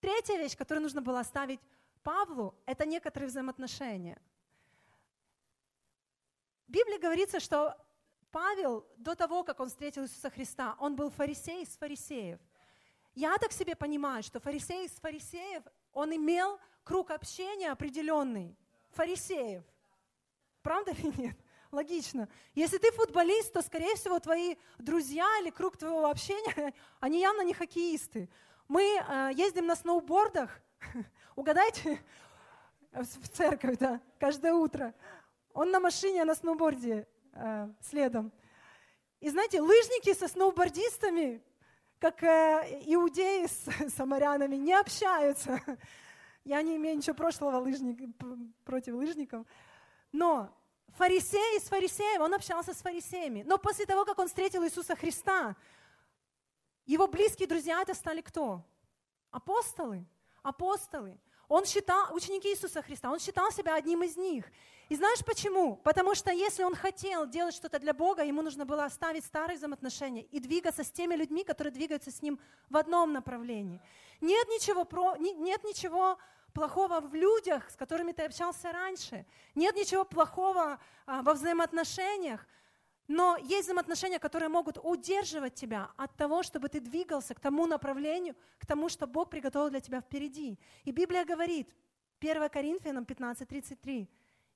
Третья 0.00 0.36
вещь, 0.36 0.56
которую 0.56 0.82
нужно 0.82 1.00
было 1.00 1.20
оставить 1.20 1.60
Павлу, 2.02 2.54
это 2.66 2.84
некоторые 2.84 3.28
взаимоотношения– 3.28 4.20
в 6.72 6.74
Библии 6.74 6.96
говорится, 6.96 7.38
что 7.38 7.76
Павел 8.30 8.86
до 8.96 9.14
того, 9.14 9.44
как 9.44 9.60
он 9.60 9.68
встретил 9.68 10.04
Иисуса 10.04 10.30
Христа, 10.30 10.74
он 10.78 10.96
был 10.96 11.10
фарисей 11.10 11.64
из 11.64 11.76
фарисеев. 11.76 12.40
Я 13.14 13.36
так 13.36 13.52
себе 13.52 13.76
понимаю, 13.76 14.22
что 14.22 14.40
фарисей 14.40 14.86
из 14.86 14.92
фарисеев, 14.92 15.62
он 15.92 16.16
имел 16.16 16.58
круг 16.82 17.10
общения 17.10 17.70
определенный. 17.70 18.56
Фарисеев. 18.92 19.62
Правда 20.62 20.92
или 20.92 21.12
нет? 21.20 21.36
Логично. 21.70 22.28
Если 22.54 22.78
ты 22.78 22.92
футболист, 22.92 23.52
то, 23.52 23.62
скорее 23.62 23.94
всего, 23.96 24.18
твои 24.18 24.56
друзья 24.78 25.26
или 25.40 25.50
круг 25.50 25.76
твоего 25.76 26.06
общения, 26.06 26.74
они 27.00 27.20
явно 27.20 27.42
не 27.42 27.54
хоккеисты. 27.54 28.28
Мы 28.68 28.82
э, 28.82 29.30
ездим 29.34 29.66
на 29.66 29.74
сноубордах, 29.74 30.60
угадайте, 31.36 31.98
в 32.92 33.28
церковь, 33.28 33.78
да, 33.78 34.00
каждое 34.18 34.52
утро. 34.52 34.94
Он 35.54 35.70
на 35.70 35.80
машине, 35.80 36.22
а 36.22 36.24
на 36.26 36.34
сноуборде 36.34 37.08
э, 37.32 37.68
следом. 37.80 38.32
И 39.20 39.30
знаете, 39.30 39.60
лыжники 39.60 40.12
со 40.14 40.28
сноубордистами, 40.28 41.42
как 41.98 42.22
э, 42.22 42.82
иудеи 42.86 43.46
с 43.46 43.90
самарянами, 43.96 44.56
не 44.56 44.74
общаются. 44.74 45.60
Я 46.44 46.60
не 46.62 46.76
имею 46.76 46.96
ничего 46.96 47.14
прошлого 47.14 47.58
лыжник, 47.58 47.98
против 48.64 48.94
лыжников. 48.94 49.46
Но 50.12 50.54
фарисей 50.96 51.56
из 51.56 51.64
фарисеев, 51.64 52.20
он 52.20 52.34
общался 52.34 52.74
с 52.74 52.82
фарисеями. 52.82 53.42
Но 53.46 53.58
после 53.58 53.86
того, 53.86 54.04
как 54.04 54.18
он 54.18 54.28
встретил 54.28 54.64
Иисуса 54.64 54.94
Христа, 54.94 55.56
его 56.86 57.06
близкие 57.06 57.48
друзья 57.48 57.80
это 57.80 57.94
стали 57.94 58.20
кто? 58.20 58.62
Апостолы. 59.30 60.04
Апостолы. 60.42 61.18
Он 61.48 61.64
считал, 61.66 62.14
ученики 62.14 62.48
Иисуса 62.50 62.80
Христа, 62.82 63.10
он 63.10 63.18
считал 63.18 63.50
себя 63.52 63.74
одним 63.74 64.02
из 64.02 64.16
них. 64.16 64.46
И 64.88 64.96
знаешь 64.96 65.24
почему? 65.24 65.76
Потому 65.76 66.14
что 66.14 66.32
если 66.32 66.62
он 66.64 66.74
хотел 66.74 67.26
делать 67.26 67.54
что-то 67.54 67.78
для 67.78 67.92
Бога, 67.94 68.24
ему 68.24 68.42
нужно 68.42 68.64
было 68.64 68.84
оставить 68.84 69.24
старые 69.24 69.56
взаимоотношения 69.56 70.22
и 70.22 70.40
двигаться 70.40 70.82
с 70.82 70.90
теми 70.90 71.14
людьми, 71.14 71.44
которые 71.44 71.72
двигаются 71.72 72.10
с 72.10 72.22
ним 72.22 72.38
в 72.68 72.76
одном 72.76 73.12
направлении. 73.12 73.80
Нет 74.20 74.48
ничего, 74.48 74.84
про, 74.84 75.16
нет 75.16 75.62
ничего 75.64 76.18
плохого 76.52 77.00
в 77.00 77.14
людях, 77.14 77.70
с 77.70 77.76
которыми 77.76 78.12
ты 78.12 78.22
общался 78.22 78.72
раньше. 78.72 79.26
Нет 79.54 79.74
ничего 79.76 80.04
плохого 80.04 80.78
а, 81.06 81.22
во 81.22 81.34
взаимоотношениях. 81.34 82.46
Но 83.08 83.36
есть 83.36 83.64
взаимоотношения, 83.64 84.18
которые 84.18 84.48
могут 84.48 84.78
удерживать 84.82 85.54
тебя 85.54 85.90
от 85.96 86.16
того, 86.16 86.42
чтобы 86.42 86.68
ты 86.68 86.80
двигался 86.80 87.34
к 87.34 87.40
тому 87.40 87.66
направлению, 87.66 88.36
к 88.58 88.66
тому, 88.66 88.88
что 88.88 89.06
Бог 89.06 89.28
приготовил 89.30 89.70
для 89.70 89.80
тебя 89.80 90.00
впереди. 90.00 90.58
И 90.84 90.92
Библия 90.92 91.24
говорит, 91.24 91.74
1 92.20 92.48
Коринфянам 92.48 93.04
15:33, 93.04 94.08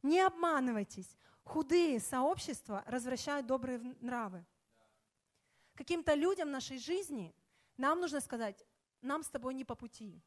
не 0.03 0.21
обманывайтесь, 0.21 1.17
худые 1.43 2.01
сообщества 2.01 2.85
развращают 2.87 3.47
добрые 3.47 3.79
нравы. 4.01 4.45
Каким-то 5.75 6.15
людям 6.15 6.51
нашей 6.51 6.79
жизни 6.79 7.35
нам 7.77 8.01
нужно 8.01 8.21
сказать, 8.21 8.65
нам 9.03 9.23
с 9.23 9.29
тобой 9.29 9.55
не 9.55 9.65
по 9.65 9.75
пути. 9.75 10.23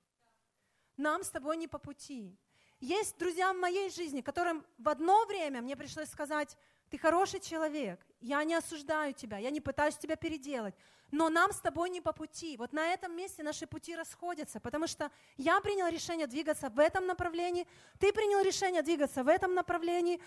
Нам 0.99 1.23
с 1.23 1.29
тобой 1.29 1.55
не 1.55 1.69
по 1.69 1.79
пути. 1.79 2.37
Есть 2.81 3.17
друзья 3.17 3.53
в 3.53 3.57
моей 3.57 3.89
жизни, 3.89 4.19
которым 4.19 4.65
в 4.77 4.89
одно 4.89 5.25
время 5.27 5.61
мне 5.61 5.77
пришлось 5.77 6.09
сказать, 6.09 6.57
ты 6.89 6.97
хороший 6.97 7.39
человек, 7.39 8.05
я 8.19 8.43
не 8.43 8.53
осуждаю 8.53 9.13
тебя, 9.13 9.37
я 9.37 9.49
не 9.49 9.61
пытаюсь 9.61 9.95
тебя 9.95 10.17
переделать, 10.17 10.75
но 11.09 11.29
нам 11.29 11.53
с 11.53 11.61
тобой 11.61 11.89
не 11.89 12.01
по 12.01 12.11
пути. 12.11 12.57
Вот 12.57 12.73
на 12.73 12.85
этом 12.93 13.15
месте 13.15 13.43
наши 13.43 13.65
пути 13.65 13.95
расходятся, 13.95 14.59
потому 14.59 14.87
что 14.87 15.09
я 15.37 15.61
принял 15.61 15.87
решение 15.87 16.27
двигаться 16.27 16.69
в 16.69 16.79
этом 16.79 17.07
направлении, 17.07 17.65
ты 17.97 18.11
принял 18.11 18.41
решение 18.41 18.81
двигаться 18.81 19.23
в 19.23 19.29
этом 19.29 19.53
направлении, 19.53 20.21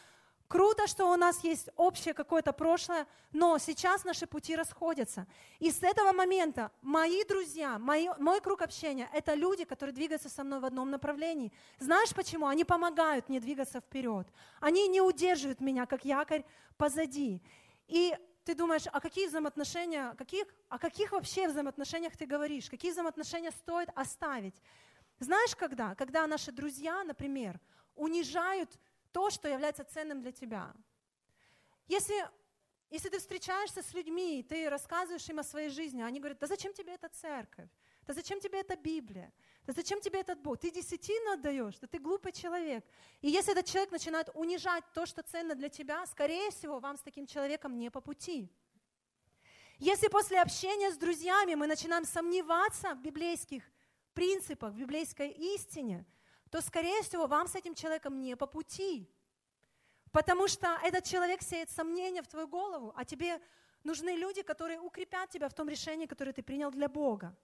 Круто, 0.52 0.86
что 0.86 1.10
у 1.10 1.16
нас 1.16 1.42
есть 1.44 1.70
общее 1.76 2.12
какое-то 2.12 2.52
прошлое, 2.52 3.06
но 3.32 3.56
сейчас 3.56 4.04
наши 4.04 4.26
пути 4.26 4.54
расходятся. 4.54 5.26
И 5.60 5.70
с 5.70 5.82
этого 5.82 6.12
момента 6.12 6.70
мои 6.82 7.24
друзья, 7.24 7.78
мои, 7.78 8.10
мой 8.18 8.38
круг 8.42 8.60
общения– 8.60 9.08
это 9.14 9.32
люди, 9.32 9.64
которые 9.64 9.94
двигаются 9.94 10.28
со 10.28 10.44
мной 10.44 10.60
в 10.60 10.66
одном 10.66 10.90
направлении. 10.90 11.52
Знаешь 11.78 12.14
почему? 12.14 12.48
Они 12.48 12.64
помогают 12.64 13.30
мне 13.30 13.40
двигаться 13.40 13.80
вперед. 13.80 14.28
Они 14.60 14.88
не 14.88 15.00
удерживают 15.00 15.62
меня, 15.62 15.86
как 15.86 16.04
якорь, 16.04 16.44
позади. 16.76 17.40
И 17.86 18.14
ты 18.44 18.54
думаешь, 18.54 18.84
а 18.92 19.00
какие 19.00 19.28
взаимоотношения, 19.28 20.14
каких, 20.18 20.44
о 20.68 20.78
каких 20.78 21.12
вообще 21.12 21.48
взаимоотношениях 21.48 22.14
ты 22.14 22.26
говоришь? 22.26 22.68
Какие 22.68 22.92
взаимоотношения 22.92 23.52
стоит 23.52 23.88
оставить? 23.94 24.60
Знаешь, 25.18 25.56
когда? 25.56 25.94
Когда 25.94 26.26
наши 26.26 26.52
друзья, 26.52 27.02
например, 27.04 27.58
унижают 27.94 28.78
то, 29.12 29.30
что 29.30 29.48
является 29.48 29.84
ценным 29.84 30.20
для 30.20 30.32
тебя. 30.32 30.74
Если, 31.86 32.14
если 32.90 33.08
ты 33.08 33.18
встречаешься 33.18 33.82
с 33.82 33.94
людьми, 33.94 34.44
ты 34.48 34.68
рассказываешь 34.68 35.28
им 35.28 35.38
о 35.38 35.44
своей 35.44 35.68
жизни, 35.68 36.02
они 36.02 36.18
говорят, 36.18 36.38
да 36.38 36.46
зачем 36.46 36.72
тебе 36.72 36.94
эта 36.94 37.08
церковь? 37.08 37.68
Да 38.06 38.14
зачем 38.14 38.40
тебе 38.40 38.60
эта 38.60 38.76
Библия? 38.76 39.32
Да 39.64 39.72
зачем 39.72 40.00
тебе 40.00 40.20
этот 40.20 40.40
Бог? 40.40 40.58
Ты 40.58 40.70
десятину 40.70 41.32
отдаешь, 41.32 41.78
да 41.78 41.86
ты 41.86 41.98
глупый 41.98 42.32
человек. 42.32 42.84
И 43.20 43.30
если 43.30 43.52
этот 43.52 43.66
человек 43.66 43.92
начинает 43.92 44.28
унижать 44.34 44.84
то, 44.92 45.06
что 45.06 45.22
ценно 45.22 45.54
для 45.54 45.68
тебя, 45.68 46.04
скорее 46.06 46.50
всего, 46.50 46.80
вам 46.80 46.96
с 46.96 47.02
таким 47.02 47.26
человеком 47.26 47.78
не 47.78 47.90
по 47.90 48.00
пути. 48.00 48.50
Если 49.78 50.08
после 50.08 50.40
общения 50.40 50.90
с 50.90 50.96
друзьями 50.96 51.54
мы 51.54 51.66
начинаем 51.66 52.04
сомневаться 52.04 52.94
в 52.94 53.02
библейских 53.02 53.62
принципах, 54.14 54.72
в 54.72 54.76
библейской 54.76 55.30
истине, 55.30 56.04
то, 56.52 56.60
скорее 56.60 57.02
всего, 57.02 57.26
вам 57.26 57.48
с 57.48 57.54
этим 57.54 57.74
человеком 57.74 58.20
не 58.20 58.36
по 58.36 58.46
пути. 58.46 59.08
Потому 60.10 60.48
что 60.48 60.78
этот 60.82 61.04
человек 61.04 61.40
сеет 61.40 61.70
сомнения 61.70 62.20
в 62.20 62.28
твою 62.28 62.46
голову, 62.46 62.92
а 62.94 63.06
тебе 63.06 63.40
нужны 63.84 64.10
люди, 64.10 64.42
которые 64.42 64.78
укрепят 64.78 65.30
тебя 65.30 65.48
в 65.48 65.54
том 65.54 65.66
решении, 65.70 66.04
которое 66.04 66.34
ты 66.34 66.42
принял 66.42 66.70
для 66.70 66.90
Бога. 66.90 67.34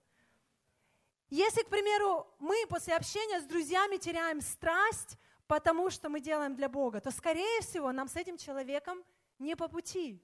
Если, 1.31 1.63
к 1.63 1.69
примеру, 1.69 2.27
мы 2.37 2.67
после 2.69 2.95
общения 2.95 3.41
с 3.41 3.45
друзьями 3.45 3.97
теряем 3.97 4.41
страсть, 4.41 5.17
потому 5.47 5.89
что 5.89 6.09
мы 6.09 6.19
делаем 6.19 6.55
для 6.55 6.69
Бога, 6.69 7.01
то, 7.01 7.09
скорее 7.09 7.61
всего, 7.61 7.91
нам 7.91 8.07
с 8.07 8.15
этим 8.15 8.37
человеком 8.37 9.03
не 9.39 9.55
по 9.55 9.67
пути. 9.67 10.23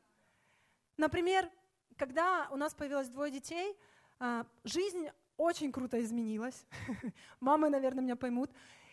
Например, 0.95 1.49
когда 1.97 2.47
у 2.51 2.55
нас 2.55 2.75
появилось 2.75 3.09
двое 3.09 3.31
детей, 3.31 3.75
а, 4.19 4.45
жизнь 4.63 5.09
очень 5.37 5.71
круто 5.71 6.01
изменилась. 6.01 6.65
Мамы, 7.39 7.69
наверное, 7.69 8.03
меня 8.03 8.15
поймут. 8.15 8.51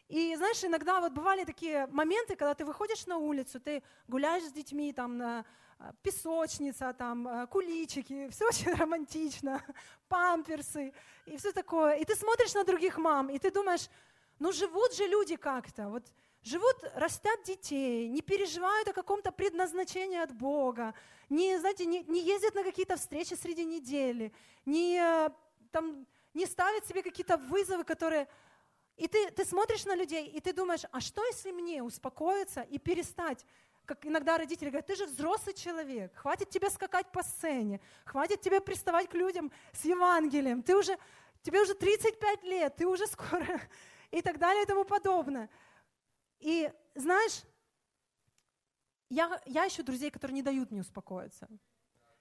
И 0.08 0.36
знаешь, 0.36 0.62
иногда 0.64 1.00
вот 1.00 1.12
бывали 1.12 1.44
такие 1.44 1.86
моменты, 1.86 2.36
когда 2.36 2.54
ты 2.54 2.64
выходишь 2.64 3.06
на 3.06 3.16
улицу, 3.16 3.60
ты 3.60 3.82
гуляешь 4.08 4.44
с 4.44 4.52
детьми, 4.52 4.92
там 4.92 5.16
на 5.16 5.44
а, 5.78 5.92
песочница, 6.02 6.92
там 6.92 7.26
а, 7.26 7.46
куличики, 7.46 8.28
все 8.30 8.46
очень 8.46 8.74
романтично, 8.74 9.62
памперсы 10.08 10.92
и 11.24 11.36
все 11.36 11.52
такое. 11.52 11.96
И 11.96 12.04
ты 12.04 12.14
смотришь 12.14 12.54
на 12.54 12.64
других 12.64 12.98
мам, 12.98 13.30
и 13.30 13.38
ты 13.38 13.50
думаешь, 13.50 13.88
ну 14.38 14.52
живут 14.52 14.94
же 14.94 15.06
люди 15.06 15.36
как-то, 15.36 15.88
вот 15.88 16.04
живут, 16.42 16.76
растят 16.94 17.42
детей, 17.44 18.08
не 18.08 18.20
переживают 18.20 18.88
о 18.88 18.92
каком-то 18.92 19.32
предназначении 19.32 20.18
от 20.18 20.32
Бога, 20.32 20.94
не, 21.30 21.58
знаете, 21.58 21.86
не, 21.86 22.02
не 22.02 22.20
ездят 22.20 22.54
на 22.54 22.64
какие-то 22.64 22.96
встречи 22.96 23.34
среди 23.34 23.64
недели, 23.64 24.32
не, 24.66 24.98
э, 24.98 25.30
там, 25.70 26.06
не 26.34 26.46
ставят 26.46 26.86
себе 26.86 27.02
какие-то 27.02 27.36
вызовы, 27.36 27.84
которые 27.84 28.28
и 28.96 29.08
ты, 29.08 29.30
ты 29.30 29.44
смотришь 29.44 29.84
на 29.84 29.96
людей, 29.96 30.28
и 30.28 30.40
ты 30.40 30.52
думаешь, 30.52 30.82
а 30.92 31.00
что 31.00 31.24
если 31.24 31.50
мне 31.50 31.82
успокоиться 31.82 32.60
и 32.60 32.78
перестать? 32.78 33.44
Как 33.84 34.06
иногда 34.06 34.38
родители 34.38 34.68
говорят, 34.68 34.86
ты 34.86 34.94
же 34.94 35.06
взрослый 35.06 35.54
человек, 35.54 36.14
хватит 36.14 36.50
тебе 36.50 36.70
скакать 36.70 37.10
по 37.10 37.22
сцене, 37.22 37.80
хватит 38.04 38.40
тебе 38.40 38.60
приставать 38.60 39.08
к 39.08 39.14
людям 39.14 39.50
с 39.72 39.84
Евангелием, 39.84 40.62
ты 40.62 40.76
уже, 40.76 40.96
тебе 41.42 41.62
уже 41.62 41.74
35 41.74 42.44
лет, 42.44 42.76
ты 42.76 42.86
уже 42.86 43.06
скоро, 43.06 43.60
и 44.12 44.22
так 44.22 44.38
далее 44.38 44.62
и 44.62 44.66
тому 44.66 44.84
подобное. 44.84 45.50
И 46.38 46.70
знаешь, 46.94 47.42
я, 49.08 49.40
я 49.46 49.66
ищу 49.66 49.82
друзей, 49.82 50.10
которые 50.10 50.34
не 50.34 50.42
дают 50.42 50.70
мне 50.70 50.80
успокоиться. 50.80 51.48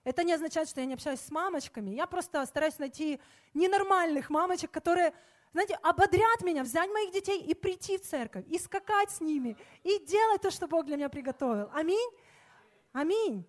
Это 0.03 0.23
не 0.23 0.33
означает, 0.33 0.67
что 0.67 0.81
я 0.81 0.87
не 0.87 0.93
общаюсь 0.93 1.19
с 1.19 1.29
мамочками. 1.29 1.91
Я 1.91 2.07
просто 2.07 2.45
стараюсь 2.45 2.79
найти 2.79 3.19
ненормальных 3.53 4.29
мамочек, 4.29 4.71
которые 4.71 5.13
знаете, 5.53 5.75
ободрят 5.83 6.41
меня, 6.43 6.63
взять 6.63 6.89
моих 6.91 7.11
детей 7.11 7.41
и 7.41 7.53
прийти 7.53 7.97
в 7.97 8.01
церковь, 8.01 8.45
и 8.47 8.57
скакать 8.57 9.11
с 9.11 9.19
ними, 9.19 9.57
и 9.83 9.99
делать 10.05 10.41
то, 10.41 10.49
что 10.49 10.67
Бог 10.67 10.85
для 10.85 10.95
меня 10.95 11.09
приготовил. 11.09 11.69
Аминь? 11.73 12.09
Аминь. 12.93 13.45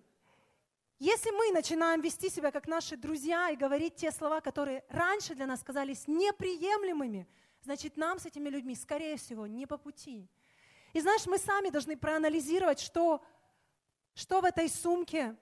Если 0.99 1.31
мы 1.31 1.51
начинаем 1.51 2.01
вести 2.01 2.29
себя 2.29 2.51
как 2.51 2.67
наши 2.67 2.97
друзья 2.97 3.49
и 3.49 3.55
говорить 3.55 3.95
те 3.95 4.11
слова, 4.11 4.41
которые 4.41 4.83
раньше 4.89 5.33
для 5.33 5.45
нас 5.47 5.63
казались 5.63 6.07
неприемлемыми, 6.07 7.27
значит, 7.61 7.97
нам 7.97 8.19
с 8.19 8.25
этими 8.25 8.49
людьми, 8.49 8.75
скорее 8.75 9.17
всего, 9.17 9.47
не 9.47 9.65
по 9.65 9.77
пути. 9.77 10.27
И 10.93 11.01
знаешь, 11.01 11.25
мы 11.25 11.37
сами 11.37 11.69
должны 11.69 11.97
проанализировать, 11.97 12.79
что, 12.79 13.23
что 14.13 14.41
в 14.41 14.45
этой 14.45 14.69
сумке 14.69 15.35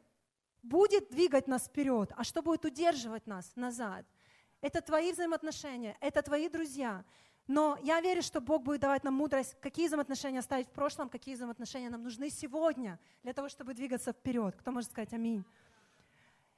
будет 0.64 1.10
двигать 1.10 1.48
нас 1.48 1.66
вперед, 1.66 2.12
а 2.16 2.24
что 2.24 2.42
будет 2.42 2.66
удерживать 2.66 3.28
нас 3.28 3.52
назад– 3.56 4.06
это 4.62 4.82
твои 4.82 5.12
взаимоотношения, 5.12 5.98
это 6.00 6.22
твои 6.22 6.48
друзья. 6.48 7.04
Но 7.48 7.78
я 7.82 8.00
верю, 8.00 8.22
что 8.22 8.40
Бог 8.40 8.62
будет 8.62 8.82
давать 8.82 9.04
нам 9.04 9.16
мудрость, 9.16 9.58
какие 9.60 9.88
взаимоотношения 9.88 10.40
оставить 10.40 10.68
в 10.68 10.72
прошлом, 10.72 11.10
какие 11.10 11.34
взаимоотношения 11.34 11.90
нам 11.90 12.04
нужны 12.04 12.30
сегодня 12.30 13.00
для 13.24 13.34
того, 13.34 13.50
чтобы 13.50 13.74
двигаться 13.74 14.14
вперед. 14.14 14.56
Кто 14.56 14.72
может 14.72 14.92
сказать 14.92 15.14
аминь? 15.14 15.44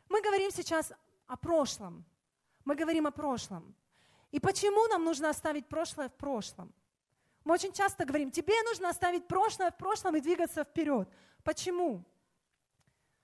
Мы 0.10 0.22
говорим 0.22 0.51
сейчас 0.51 0.92
о 1.27 1.37
прошлом. 1.37 2.03
Мы 2.66 2.75
говорим 2.75 3.07
о 3.07 3.11
прошлом. 3.11 3.74
И 4.31 4.39
почему 4.39 4.85
нам 4.87 5.05
нужно 5.05 5.29
оставить 5.29 5.68
прошлое 5.68 6.09
в 6.09 6.13
прошлом? 6.13 6.74
Мы 7.46 7.53
очень 7.53 7.72
часто 7.72 8.05
говорим, 8.05 8.31
тебе 8.31 8.53
нужно 8.63 8.89
оставить 8.89 9.27
прошлое 9.27 9.72
в 9.72 9.77
прошлом 9.77 10.18
и 10.18 10.22
двигаться 10.22 10.63
вперед. 10.66 11.09
Почему? 11.44 12.03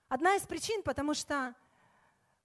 Одна 0.09 0.35
из 0.35 0.41
причин, 0.41 0.81
потому 0.81 1.13
что 1.13 1.53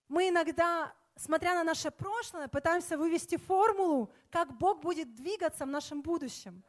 мы 0.08 0.28
иногда 0.28 0.92
смотря 1.16 1.54
на 1.54 1.64
наше 1.64 1.90
прошлое, 1.90 2.46
пытаемся 2.46 2.98
вывести 2.98 3.38
формулу, 3.38 4.10
как 4.30 4.52
Бог 4.58 4.80
будет 4.80 5.14
двигаться 5.14 5.64
в 5.64 5.68
нашем 5.68 6.02
будущем. 6.02 6.62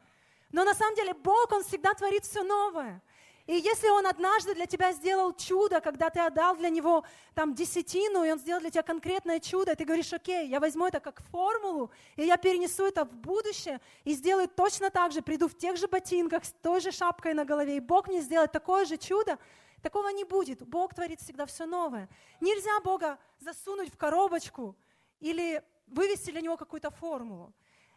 Но 0.53 0.63
на 0.63 0.73
самом 0.73 0.95
деле 0.95 1.13
Бог, 1.13 1.51
Он 1.51 1.63
всегда 1.65 1.93
творит 1.93 2.23
все 2.23 2.43
новое. 2.43 3.01
И 3.45 3.55
если 3.55 3.89
Он 3.89 4.08
однажды 4.08 4.55
для 4.55 4.67
тебя 4.67 4.93
сделал 4.93 5.34
чудо, 5.34 5.81
когда 5.81 6.10
ты 6.10 6.21
отдал 6.21 6.55
для 6.55 6.69
Него 6.69 7.03
там 7.34 7.53
десятину, 7.53 8.23
и 8.23 8.31
Он 8.31 8.39
сделал 8.39 8.62
для 8.62 8.69
тебя 8.69 8.84
конкретное 8.84 9.41
чудо, 9.41 9.73
и 9.73 9.75
ты 9.75 9.84
говоришь, 9.84 10.13
окей, 10.13 10.47
я 10.47 10.62
возьму 10.62 10.88
это 10.88 11.01
как 11.01 11.21
формулу, 11.23 11.91
и 12.15 12.23
я 12.23 12.38
перенесу 12.38 12.86
это 12.86 13.03
в 13.03 13.12
будущее, 13.12 13.81
и 14.05 14.13
сделаю 14.13 14.47
точно 14.47 14.89
так 14.91 15.12
же, 15.12 15.21
приду 15.21 15.49
в 15.49 15.58
тех 15.58 15.75
же 15.75 15.89
ботинках, 15.89 16.45
с 16.45 16.53
той 16.62 16.79
же 16.79 16.93
шапкой 16.93 17.34
на 17.34 17.43
голове, 17.43 17.77
и 17.77 17.81
Бог 17.81 18.08
мне 18.08 18.21
сделает 18.21 18.53
такое 18.53 18.86
же 18.86 18.95
чудо, 18.97 19.38
Такого 19.82 20.10
не 20.10 20.24
будет. 20.24 20.68
Бог 20.68 20.94
творит 20.94 21.22
всегда 21.22 21.46
все 21.46 21.66
новое. 21.66 22.10
Нельзя 22.42 22.80
Бога 22.82 23.20
засунуть 23.40 23.94
в 23.94 23.98
коробочку 23.98 24.76
или 25.20 25.64
вывести 25.88 26.32
для 26.32 26.42
него 26.42 26.58
какую-то 26.58 26.90
формулу. 26.90 27.54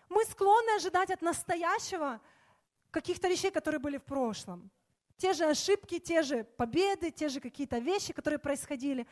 Мы 0.09 0.25
склонны 0.25 0.77
ожидать 0.77 1.11
от 1.11 1.23
настоящего 1.23 2.21
каких-то 2.91 3.29
вещей, 3.29 3.51
которые 3.51 3.81
были 3.81 3.99
в 3.99 4.05
прошлом. 4.05 4.71
Те 5.17 5.33
же 5.33 5.45
ошибки, 5.45 5.99
те 5.99 6.23
же 6.23 6.45
победы, 6.45 7.11
те 7.11 7.29
же 7.29 7.41
какие-то 7.41 7.79
вещи, 7.79 8.13
которые 8.13 8.39
происходили. 8.39 9.07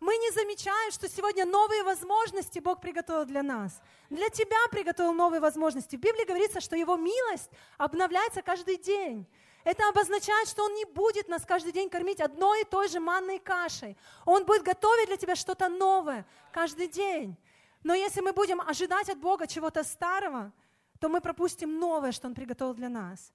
Мы 0.00 0.16
не 0.16 0.30
замечаем, 0.30 0.92
что 0.92 1.08
сегодня 1.08 1.44
новые 1.44 1.82
возможности 1.82 2.60
Бог 2.60 2.80
приготовил 2.80 3.24
для 3.24 3.42
нас. 3.42 3.80
Для 4.10 4.28
тебя 4.28 4.56
приготовил 4.70 5.12
новые 5.12 5.40
возможности. 5.40 5.96
В 5.96 6.00
Библии 6.00 6.24
говорится, 6.24 6.60
что 6.60 6.76
Его 6.76 6.96
милость 6.96 7.50
обновляется 7.76 8.42
каждый 8.42 8.76
день. 8.76 9.26
Это 9.70 9.86
обозначает, 9.86 10.48
что 10.48 10.64
Он 10.64 10.72
не 10.72 10.86
будет 10.86 11.28
нас 11.28 11.44
каждый 11.44 11.72
день 11.72 11.90
кормить 11.90 12.22
одной 12.22 12.62
и 12.62 12.64
той 12.64 12.88
же 12.88 13.00
манной 13.00 13.38
кашей. 13.38 13.98
Он 14.24 14.46
будет 14.46 14.62
готовить 14.62 15.08
для 15.08 15.18
тебя 15.18 15.36
что-то 15.36 15.68
новое 15.68 16.24
каждый 16.52 16.88
день. 16.88 17.36
Но 17.82 17.92
если 17.92 18.22
мы 18.22 18.32
будем 18.32 18.62
ожидать 18.62 19.10
от 19.10 19.18
Бога 19.18 19.46
чего-то 19.46 19.84
старого, 19.84 20.54
то 20.98 21.10
мы 21.10 21.20
пропустим 21.20 21.78
новое, 21.78 22.12
что 22.12 22.28
Он 22.28 22.34
приготовил 22.34 22.72
для 22.72 22.88
нас. 22.88 23.30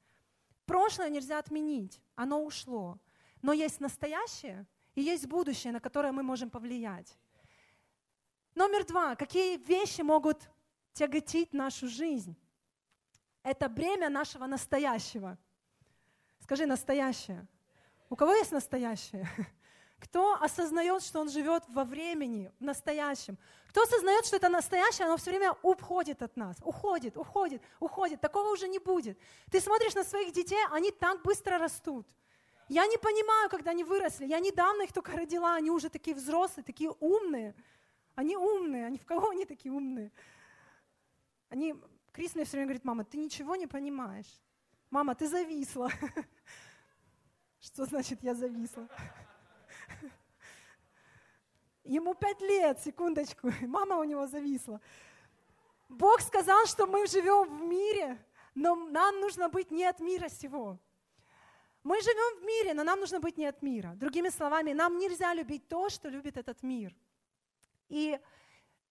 Прошлое 0.66 1.10
нельзя 1.10 1.38
отменить, 1.38 2.02
оно 2.16 2.44
ушло. 2.44 2.98
Но 3.44 3.54
есть 3.54 3.80
настоящее 3.80 4.66
и 4.96 5.04
есть 5.04 5.28
будущее, 5.28 5.72
на 5.72 5.80
которое 5.80 6.12
мы 6.12 6.24
можем 6.24 6.50
повлиять. 6.50 7.16
Номер 8.56 8.86
два. 8.86 9.16
Какие 9.16 9.58
вещи 9.58 10.02
могут 10.02 10.50
тяготить 10.94 11.54
нашу 11.54 11.88
жизнь? 11.88 12.36
Это 13.44 13.70
бремя 13.70 14.10
нашего 14.10 14.48
настоящего– 14.48 15.38
Скажи 16.44 16.66
настоящее. 16.66 17.48
У 18.10 18.18
кого 18.18 18.34
есть 18.34 18.52
настоящее? 18.52 19.26
Кто 20.00 20.34
осознает, 20.34 21.02
что 21.02 21.22
он 21.22 21.30
живет 21.30 21.64
во 21.70 21.86
времени, 21.86 22.52
в 22.60 22.64
настоящем? 22.64 23.38
Кто 23.70 23.84
осознает, 23.84 24.26
что 24.26 24.36
это 24.36 24.50
настоящее, 24.50 25.06
оно 25.06 25.16
все 25.16 25.30
время 25.30 25.54
уходит 25.62 26.22
от 26.22 26.36
нас, 26.36 26.58
уходит, 26.62 27.16
уходит, 27.16 27.62
уходит. 27.80 28.20
Такого 28.20 28.50
уже 28.50 28.68
не 28.68 28.80
будет. 28.80 29.18
Ты 29.52 29.62
смотришь 29.62 29.96
на 29.96 30.04
своих 30.04 30.34
детей, 30.34 30.60
они 30.72 30.92
так 30.92 31.22
быстро 31.22 31.58
растут. 31.58 32.06
Я 32.68 32.88
не 32.88 32.98
понимаю, 32.98 33.50
когда 33.50 33.72
они 33.72 33.86
выросли. 33.86 34.26
Я 34.26 34.40
недавно 34.40 34.82
их 34.82 34.92
только 34.92 35.14
родила, 35.14 35.56
они 35.56 35.72
уже 35.72 35.90
такие 35.90 36.14
взрослые, 36.14 36.66
такие 36.66 36.92
умные. 37.00 37.56
Они 38.16 38.36
умные, 38.36 38.86
они 38.86 38.98
в 38.98 39.06
кого 39.06 39.30
они 39.30 39.46
такие 39.46 39.74
умные? 39.74 40.12
Они, 41.48 41.74
Крис 42.12 42.36
мне 42.36 42.44
все 42.44 42.58
время 42.58 42.68
говорит, 42.68 42.84
мама, 42.84 43.06
ты 43.06 43.18
ничего 43.18 43.56
не 43.56 43.68
понимаешь. 43.68 44.43
Мама, 44.94 45.16
ты 45.16 45.28
зависла. 45.28 45.90
Что 47.60 47.86
значит 47.86 48.22
я 48.22 48.36
зависла? 48.36 48.88
Ему 51.84 52.14
пять 52.14 52.40
лет, 52.42 52.80
секундочку. 52.80 53.52
Мама 53.62 53.98
у 53.98 54.04
него 54.04 54.28
зависла. 54.28 54.80
Бог 55.90 56.22
сказал, 56.22 56.68
что 56.68 56.86
мы 56.86 57.08
живем 57.08 57.58
в 57.58 57.64
мире, 57.64 58.24
но 58.54 58.76
нам 58.76 59.20
нужно 59.20 59.50
быть 59.50 59.72
не 59.72 59.84
от 59.84 60.00
мира 60.00 60.30
сего. 60.30 60.78
Мы 61.84 62.00
живем 62.00 62.42
в 62.42 62.46
мире, 62.46 62.76
но 62.76 62.84
нам 62.84 63.00
нужно 63.00 63.20
быть 63.20 63.36
не 63.36 63.48
от 63.48 63.64
мира. 63.64 63.94
Другими 63.96 64.30
словами, 64.30 64.74
нам 64.74 65.00
нельзя 65.00 65.34
любить 65.34 65.68
то, 65.68 65.90
что 65.90 66.08
любит 66.08 66.38
этот 66.38 66.62
мир. 66.62 66.96
И 67.90 68.20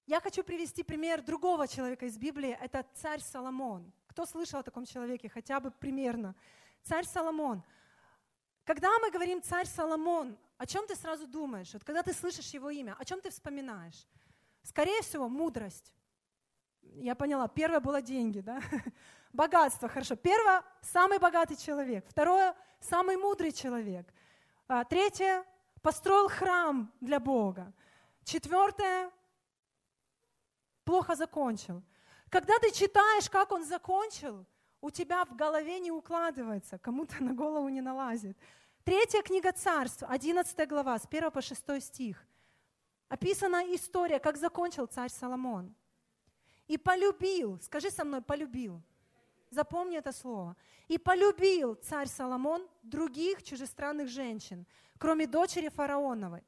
Я 0.06 0.20
хочу 0.20 0.42
привести 0.42 0.82
пример 0.82 1.22
другого 1.22 1.68
человека 1.68 2.06
из 2.06 2.18
Библии. 2.18 2.58
Это 2.60 2.84
царь 2.94 3.20
Соломон. 3.20 3.92
Кто 4.12 4.26
слышал 4.26 4.60
о 4.60 4.62
таком 4.62 4.84
человеке, 4.84 5.30
хотя 5.30 5.58
бы 5.58 5.70
примерно? 5.70 6.34
Царь 6.82 7.06
Соломон. 7.06 7.62
Когда 8.64 8.90
мы 8.98 9.10
говорим 9.10 9.40
царь 9.40 9.66
Соломон, 9.66 10.36
о 10.58 10.66
чем 10.66 10.86
ты 10.86 10.94
сразу 10.96 11.26
думаешь? 11.26 11.72
Вот 11.72 11.82
когда 11.82 12.02
ты 12.02 12.12
слышишь 12.12 12.50
его 12.50 12.68
имя, 12.68 12.94
о 12.98 13.06
чем 13.06 13.22
ты 13.22 13.30
вспоминаешь? 13.30 14.06
Скорее 14.62 15.00
всего, 15.00 15.30
мудрость. 15.30 15.94
Я 16.82 17.14
поняла, 17.14 17.48
первое 17.48 17.80
было 17.80 18.02
деньги, 18.02 18.40
да? 18.40 18.60
Богатство, 19.32 19.88
хорошо. 19.88 20.14
Первое, 20.14 20.62
самый 20.82 21.18
богатый 21.18 21.56
человек. 21.56 22.04
Второе, 22.06 22.54
самый 22.80 23.16
мудрый 23.16 23.50
человек. 23.50 24.12
А, 24.68 24.84
третье, 24.84 25.42
построил 25.80 26.28
храм 26.28 26.92
для 27.00 27.18
Бога. 27.18 27.72
Четвертое, 28.24 29.10
плохо 30.84 31.14
закончил. 31.14 31.82
Когда 32.32 32.58
ты 32.58 32.72
читаешь, 32.72 33.28
как 33.28 33.52
он 33.52 33.62
закончил, 33.62 34.46
у 34.80 34.90
тебя 34.90 35.22
в 35.26 35.36
голове 35.36 35.78
не 35.80 35.92
укладывается, 35.92 36.78
кому-то 36.78 37.22
на 37.22 37.34
голову 37.34 37.68
не 37.68 37.82
налазит. 37.82 38.38
Третья 38.84 39.20
книга 39.20 39.52
царств, 39.52 40.02
11 40.08 40.66
глава, 40.66 40.98
с 40.98 41.04
1 41.04 41.30
по 41.30 41.42
6 41.42 41.82
стих. 41.82 42.24
Описана 43.10 43.62
история, 43.74 44.18
как 44.18 44.38
закончил 44.38 44.86
царь 44.86 45.10
Соломон. 45.10 45.74
И 46.68 46.78
полюбил, 46.78 47.60
скажи 47.60 47.90
со 47.90 48.02
мной, 48.02 48.22
полюбил. 48.22 48.80
Запомни 49.50 49.98
это 49.98 50.12
слово. 50.12 50.56
И 50.88 50.96
полюбил 50.96 51.74
царь 51.74 52.08
Соломон 52.08 52.66
других 52.82 53.42
чужестранных 53.42 54.08
женщин, 54.08 54.66
кроме 54.96 55.26
дочери 55.26 55.68
фараоновой. 55.68 56.42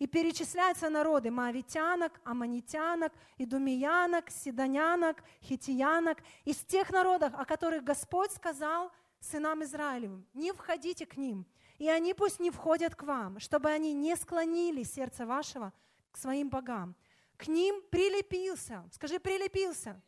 И 0.00 0.06
перечисляются 0.06 0.88
народы 0.88 1.30
маавитянок, 1.30 2.20
аманитянок, 2.24 3.12
идумиянок, 3.36 4.30
сидонянок, 4.30 5.22
хитиянок, 5.42 6.18
из 6.46 6.56
тех 6.64 6.90
народов, 6.90 7.34
о 7.34 7.44
которых 7.44 7.84
Господь 7.84 8.32
сказал 8.32 8.90
сынам 9.20 9.62
Израилевым, 9.62 10.26
не 10.32 10.52
входите 10.52 11.04
к 11.04 11.18
ним, 11.18 11.46
и 11.76 11.86
они 11.88 12.14
пусть 12.14 12.40
не 12.40 12.50
входят 12.50 12.94
к 12.94 13.02
вам, 13.02 13.38
чтобы 13.40 13.68
они 13.68 13.92
не 13.92 14.16
склонили 14.16 14.84
сердце 14.84 15.26
вашего 15.26 15.70
к 16.10 16.16
своим 16.16 16.48
богам. 16.48 16.96
К 17.36 17.48
ним 17.48 17.82
прилепился, 17.90 18.88
скажи, 18.92 19.20
прилепился, 19.20 20.00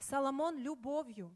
Соломон 0.00 0.58
любовью. 0.58 1.34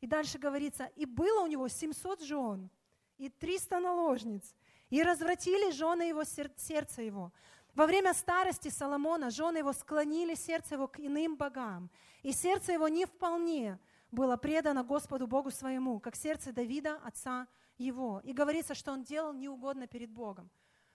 И 0.00 0.06
дальше 0.06 0.38
говорится, 0.38 0.86
и 0.94 1.06
было 1.06 1.42
у 1.42 1.48
него 1.48 1.66
700 1.66 2.22
жен, 2.22 2.70
и 3.18 3.28
300 3.28 3.80
наложниц, 3.80 4.54
и 4.90 5.02
развратили 5.02 5.70
жены 5.70 6.02
его 6.02 6.24
сердце 6.24 7.02
его. 7.02 7.32
Во 7.74 7.86
время 7.86 8.12
старости 8.12 8.68
Соломона 8.68 9.30
жены 9.30 9.58
его 9.58 9.72
склонили 9.72 10.34
сердце 10.34 10.74
его 10.74 10.88
к 10.88 10.98
иным 10.98 11.36
богам, 11.36 11.90
и 12.22 12.32
сердце 12.32 12.72
его 12.72 12.88
не 12.88 13.06
вполне 13.06 13.78
было 14.10 14.36
предано 14.36 14.82
Господу 14.82 15.26
Богу 15.26 15.50
своему, 15.50 16.00
как 16.00 16.16
сердце 16.16 16.52
Давида, 16.52 17.00
отца 17.04 17.46
его. 17.78 18.20
И 18.24 18.32
говорится, 18.32 18.74
что 18.74 18.92
он 18.92 19.04
делал 19.04 19.32
неугодно 19.32 19.86
перед 19.86 20.10
Богом. 20.10 20.50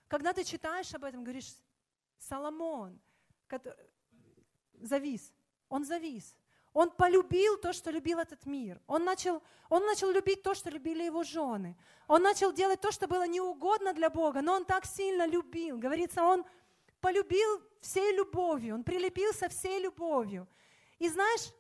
Когда 0.08 0.34
ты 0.34 0.44
читаешь 0.44 0.94
об 0.94 1.06
этом, 1.06 1.24
говоришь, 1.24 1.52
Соломон 2.20 3.00
завис, 4.82 5.34
он 5.70 5.86
завис. 5.86 6.36
Он 6.76 6.92
полюбил 6.92 7.58
то, 7.58 7.72
что 7.72 7.90
любил 7.90 8.20
этот 8.20 8.46
мир. 8.46 8.82
Он 8.86 9.06
начал, 9.06 9.42
он 9.70 9.86
начал 9.86 10.12
любить 10.12 10.44
то, 10.44 10.54
что 10.54 10.70
любили 10.70 11.04
его 11.04 11.24
жены. 11.24 11.78
Он 12.06 12.22
начал 12.22 12.52
делать 12.52 12.82
то, 12.82 12.92
что 12.92 13.08
было 13.08 13.26
неугодно 13.26 13.94
для 13.94 14.10
Бога, 14.10 14.42
но 14.42 14.56
он 14.56 14.66
так 14.66 14.86
сильно 14.86 15.26
любил. 15.26 15.78
Говорится, 15.78 16.22
он 16.22 16.44
полюбил 17.00 17.62
всей 17.80 18.14
любовью, 18.18 18.76
он 18.76 18.84
прилепился 18.84 19.48
всей 19.48 19.80
любовью. 19.80 20.50
И 21.00 21.08
знаешь, 21.08 21.54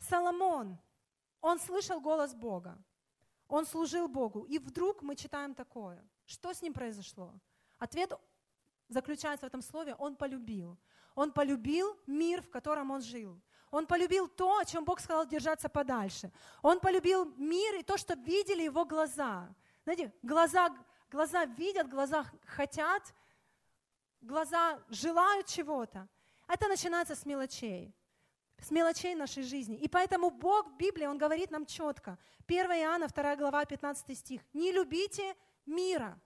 Соломон, 0.00 0.76
он 1.40 1.60
слышал 1.60 2.00
голос 2.00 2.34
Бога, 2.34 2.76
он 3.46 3.64
служил 3.64 4.08
Богу. 4.08 4.42
И 4.42 4.58
вдруг 4.58 5.02
мы 5.02 5.14
читаем 5.14 5.54
такое. 5.54 6.04
Что 6.26 6.52
с 6.52 6.62
ним 6.62 6.72
произошло? 6.72 7.32
Ответ 7.78 8.12
заключается 8.88 9.46
в 9.46 9.48
этом 9.48 9.62
слове, 9.62 9.94
он 9.94 10.16
полюбил. 10.16 10.76
Он 11.14 11.32
полюбил 11.32 11.96
мир, 12.06 12.42
в 12.42 12.50
котором 12.50 12.90
он 12.90 13.00
жил. 13.00 13.40
Он 13.70 13.86
полюбил 13.86 14.28
то, 14.28 14.58
о 14.58 14.64
чем 14.64 14.84
Бог 14.84 15.00
сказал 15.00 15.26
держаться 15.26 15.68
подальше. 15.68 16.30
Он 16.62 16.78
полюбил 16.80 17.24
мир 17.36 17.74
и 17.76 17.82
то, 17.82 17.96
что 17.96 18.14
видели 18.14 18.62
его 18.62 18.84
глаза. 18.84 19.52
Знаете, 19.84 20.12
глаза, 20.22 20.74
глаза 21.10 21.44
видят, 21.44 21.88
глаза 21.88 22.24
хотят, 22.46 23.14
глаза 24.20 24.80
желают 24.88 25.46
чего-то. 25.46 26.08
Это 26.46 26.68
начинается 26.68 27.14
с 27.14 27.26
мелочей, 27.26 27.94
с 28.58 28.70
мелочей 28.70 29.14
нашей 29.14 29.42
жизни. 29.42 29.76
И 29.76 29.88
поэтому 29.88 30.30
Бог 30.30 30.68
в 30.68 30.76
Библии, 30.76 31.06
Он 31.06 31.18
говорит 31.18 31.50
нам 31.50 31.66
четко. 31.66 32.18
1 32.46 32.70
Иоанна, 32.70 33.08
2 33.08 33.36
глава, 33.36 33.64
15 33.64 34.16
стих. 34.16 34.40
Не 34.52 34.72
любите 34.72 35.34
мира. 35.66 36.20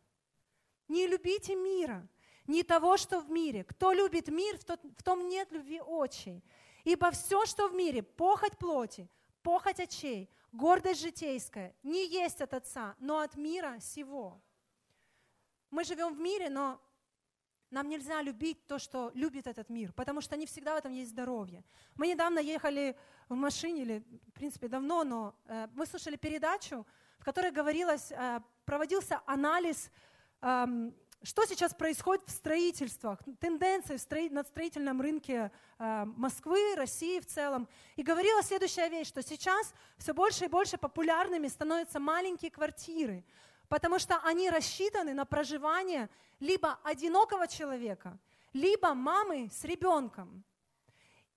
Не 0.88 1.06
любите 1.06 1.54
мира 1.54 2.08
не 2.48 2.64
того, 2.64 2.96
что 2.96 3.20
в 3.20 3.30
мире. 3.30 3.62
Кто 3.62 3.92
любит 3.92 4.28
мир, 4.28 4.58
в 4.58 5.02
том 5.04 5.28
нет 5.28 5.52
любви 5.52 5.80
очей. 5.86 6.42
Ибо 6.82 7.10
все, 7.12 7.46
что 7.46 7.68
в 7.68 7.74
мире, 7.74 8.02
похоть 8.02 8.58
плоти, 8.58 9.08
похоть 9.42 9.78
очей, 9.78 10.28
гордость 10.50 11.02
житейская, 11.02 11.76
не 11.82 12.08
есть 12.08 12.40
от 12.40 12.54
Отца, 12.54 12.96
но 12.98 13.18
от 13.18 13.36
мира 13.36 13.78
сего. 13.80 14.40
Мы 15.70 15.84
живем 15.84 16.14
в 16.14 16.18
мире, 16.18 16.48
но 16.48 16.80
нам 17.70 17.88
нельзя 17.88 18.22
любить 18.22 18.66
то, 18.66 18.78
что 18.78 19.10
любит 19.14 19.46
этот 19.46 19.68
мир, 19.68 19.92
потому 19.92 20.22
что 20.22 20.36
не 20.36 20.46
всегда 20.46 20.74
в 20.74 20.78
этом 20.78 20.92
есть 20.92 21.10
здоровье. 21.10 21.62
Мы 21.96 22.08
недавно 22.08 22.38
ехали 22.38 22.96
в 23.28 23.34
машине, 23.34 23.82
или, 23.82 24.04
в 24.28 24.32
принципе, 24.32 24.68
давно, 24.68 25.04
но 25.04 25.34
э, 25.44 25.68
мы 25.74 25.84
слушали 25.84 26.16
передачу, 26.16 26.86
в 27.18 27.24
которой 27.24 27.50
говорилось, 27.50 28.10
э, 28.10 28.40
проводился 28.64 29.20
анализ 29.26 29.90
э, 30.40 30.90
что 31.22 31.44
сейчас 31.46 31.74
происходит 31.74 32.24
в 32.26 32.30
строительствах, 32.30 33.18
тенденции 33.40 33.98
на 34.28 34.44
строительном 34.44 35.00
рынке 35.00 35.50
э, 35.78 36.04
Москвы, 36.04 36.74
России 36.76 37.18
в 37.18 37.26
целом. 37.26 37.68
И 37.96 38.02
говорила 38.02 38.42
следующая 38.42 38.88
вещь, 38.88 39.08
что 39.08 39.22
сейчас 39.22 39.74
все 39.96 40.14
больше 40.14 40.44
и 40.44 40.48
больше 40.48 40.78
популярными 40.78 41.48
становятся 41.48 41.98
маленькие 41.98 42.50
квартиры, 42.50 43.24
потому 43.68 43.98
что 43.98 44.18
они 44.22 44.48
рассчитаны 44.48 45.12
на 45.12 45.24
проживание 45.24 46.08
либо 46.38 46.78
одинокого 46.84 47.48
человека, 47.48 48.18
либо 48.52 48.94
мамы 48.94 49.50
с 49.52 49.64
ребенком. 49.64 50.44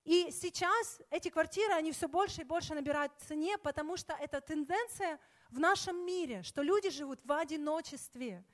И 0.04 0.32
сейчас 0.32 1.00
эти 1.10 1.30
квартиры, 1.30 1.74
они 1.74 1.92
все 1.92 2.08
больше 2.08 2.42
и 2.42 2.46
больше 2.46 2.76
набирают 2.76 3.14
в 3.18 3.28
цене, 3.28 3.58
потому 3.58 3.98
что 3.98 4.14
это 4.14 4.42
тенденция 4.42 5.20
в 5.50 5.60
нашем 5.60 6.06
мире, 6.06 6.44
что 6.44 6.62
люди 6.62 6.92
живут 6.92 7.20
в 7.24 7.32
одиночестве– 7.32 8.44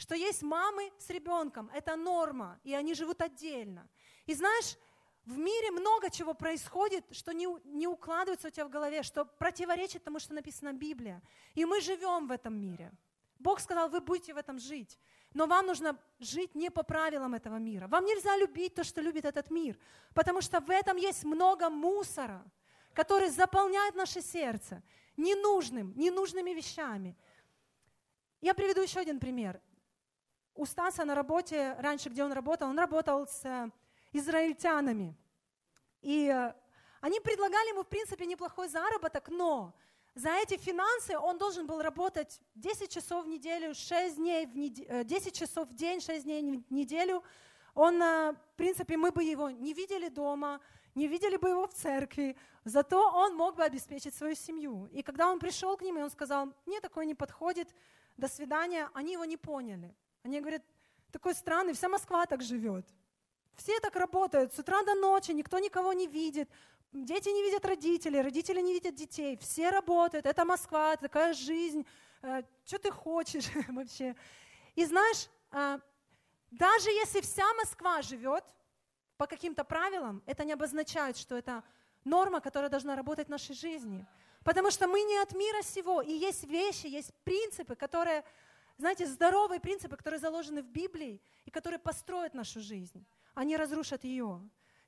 что 0.00 0.14
есть 0.14 0.42
мамы 0.42 0.90
с 0.98 1.10
ребенком, 1.10 1.70
это 1.74 1.94
норма, 1.94 2.58
и 2.64 2.74
они 2.74 2.94
живут 2.94 3.20
отдельно. 3.20 3.86
И 4.24 4.32
знаешь, 4.32 4.78
в 5.26 5.36
мире 5.36 5.70
много 5.70 6.08
чего 6.08 6.32
происходит, 6.32 7.04
что 7.10 7.32
не, 7.32 7.46
не 7.64 7.86
укладывается 7.86 8.48
у 8.48 8.50
тебя 8.50 8.64
в 8.64 8.70
голове, 8.70 9.02
что 9.02 9.26
противоречит 9.26 10.02
тому, 10.02 10.18
что 10.18 10.32
написано 10.32 10.72
в 10.72 10.76
Библии. 10.76 11.20
И 11.54 11.66
мы 11.66 11.82
живем 11.82 12.28
в 12.28 12.30
этом 12.30 12.58
мире. 12.58 12.92
Бог 13.38 13.60
сказал, 13.60 13.90
вы 13.90 14.00
будете 14.00 14.32
в 14.32 14.38
этом 14.38 14.58
жить. 14.58 14.98
Но 15.34 15.46
вам 15.46 15.66
нужно 15.66 15.98
жить 16.18 16.54
не 16.54 16.70
по 16.70 16.82
правилам 16.82 17.34
этого 17.34 17.56
мира. 17.56 17.86
Вам 17.86 18.06
нельзя 18.06 18.38
любить 18.38 18.74
то, 18.74 18.84
что 18.84 19.02
любит 19.02 19.26
этот 19.26 19.50
мир, 19.50 19.78
потому 20.14 20.40
что 20.40 20.60
в 20.60 20.70
этом 20.70 20.96
есть 20.96 21.24
много 21.24 21.68
мусора, 21.68 22.42
который 22.94 23.28
заполняет 23.28 23.94
наше 23.94 24.22
сердце 24.22 24.82
ненужным, 25.18 25.92
ненужными 25.94 26.52
вещами. 26.52 27.14
Я 28.40 28.54
приведу 28.54 28.80
еще 28.80 29.00
один 29.00 29.20
пример 29.20 29.60
у 30.54 30.66
Стаса 30.66 31.04
на 31.04 31.14
работе, 31.14 31.76
раньше, 31.78 32.08
где 32.08 32.24
он 32.24 32.32
работал, 32.32 32.68
он 32.68 32.78
работал 32.78 33.26
с 33.26 33.44
э, 33.44 33.70
израильтянами. 34.12 35.16
И 36.02 36.26
э, 36.26 36.52
они 37.00 37.20
предлагали 37.20 37.70
ему, 37.70 37.82
в 37.82 37.88
принципе, 37.88 38.26
неплохой 38.26 38.68
заработок, 38.68 39.28
но 39.28 39.74
за 40.14 40.30
эти 40.30 40.56
финансы 40.58 41.16
он 41.16 41.38
должен 41.38 41.66
был 41.66 41.80
работать 41.80 42.40
10 42.56 42.90
часов 42.90 43.24
в 43.24 43.28
неделю, 43.28 43.74
6 43.74 44.16
дней 44.16 44.46
в 44.46 44.56
неделю, 44.56 45.04
10 45.04 45.34
часов 45.34 45.68
в 45.68 45.74
день, 45.74 46.00
6 46.00 46.24
дней 46.24 46.62
в 46.68 46.72
неделю. 46.72 47.22
Он, 47.74 48.02
э, 48.02 48.32
в 48.32 48.56
принципе, 48.56 48.96
мы 48.96 49.12
бы 49.12 49.22
его 49.22 49.50
не 49.50 49.72
видели 49.72 50.08
дома, 50.08 50.60
не 50.94 51.06
видели 51.06 51.36
бы 51.36 51.50
его 51.50 51.66
в 51.66 51.72
церкви, 51.72 52.36
зато 52.64 52.98
он 53.12 53.36
мог 53.36 53.56
бы 53.56 53.62
обеспечить 53.62 54.14
свою 54.14 54.34
семью. 54.34 54.86
И 54.92 55.02
когда 55.02 55.30
он 55.30 55.38
пришел 55.38 55.76
к 55.76 55.82
ним, 55.82 55.98
и 55.98 56.02
он 56.02 56.10
сказал, 56.10 56.52
мне 56.66 56.80
такое 56.80 57.04
не 57.04 57.14
подходит, 57.14 57.68
до 58.16 58.28
свидания, 58.28 58.90
они 58.92 59.12
его 59.12 59.24
не 59.24 59.36
поняли. 59.36 59.94
Они 60.22 60.40
говорят, 60.40 60.62
такой 61.10 61.34
странный, 61.34 61.72
вся 61.72 61.88
Москва 61.88 62.26
так 62.26 62.42
живет. 62.42 62.86
Все 63.56 63.78
так 63.80 63.96
работают, 63.96 64.54
с 64.54 64.58
утра 64.58 64.82
до 64.82 64.94
ночи, 64.94 65.32
никто 65.32 65.58
никого 65.58 65.92
не 65.92 66.06
видит. 66.06 66.48
Дети 66.92 67.28
не 67.28 67.42
видят 67.42 67.64
родителей, 67.64 68.20
родители 68.20 68.60
не 68.60 68.72
видят 68.72 68.94
детей. 68.94 69.36
Все 69.36 69.70
работают, 69.70 70.26
это 70.26 70.44
Москва, 70.44 70.96
такая 70.96 71.34
жизнь. 71.34 71.86
Э, 72.22 72.42
что 72.64 72.78
ты 72.78 72.90
хочешь 72.90 73.48
вообще? 73.68 74.16
И 74.74 74.84
знаешь, 74.84 75.28
а, 75.50 75.80
Даже 76.50 76.90
если 76.90 77.20
вся 77.20 77.52
Москва 77.54 78.02
живет 78.02 78.44
по 79.16 79.26
каким-то 79.26 79.64
правилам, 79.64 80.22
это 80.26 80.44
не 80.44 80.52
обозначает, 80.52 81.16
что 81.16 81.36
это 81.36 81.62
норма, 82.04 82.40
которая 82.40 82.70
должна 82.70 82.96
работать 82.96 83.28
в 83.28 83.30
нашей 83.30 83.54
жизни. 83.54 84.06
Потому 84.44 84.70
что 84.70 84.88
мы 84.88 85.02
не 85.02 85.18
от 85.18 85.32
мира 85.32 85.62
сего, 85.62 86.02
и 86.02 86.12
есть 86.12 86.44
вещи, 86.44 86.86
есть 86.86 87.12
принципы, 87.24 87.76
которые, 87.76 88.24
знаете, 88.80 89.06
здоровые 89.06 89.60
принципы, 89.60 89.96
которые 89.96 90.20
заложены 90.20 90.62
в 90.62 90.66
Библии 90.66 91.20
и 91.44 91.50
которые 91.50 91.78
построят 91.78 92.34
нашу 92.34 92.60
жизнь. 92.60 93.06
Они 93.34 93.56
разрушат 93.56 94.04
ее. 94.04 94.40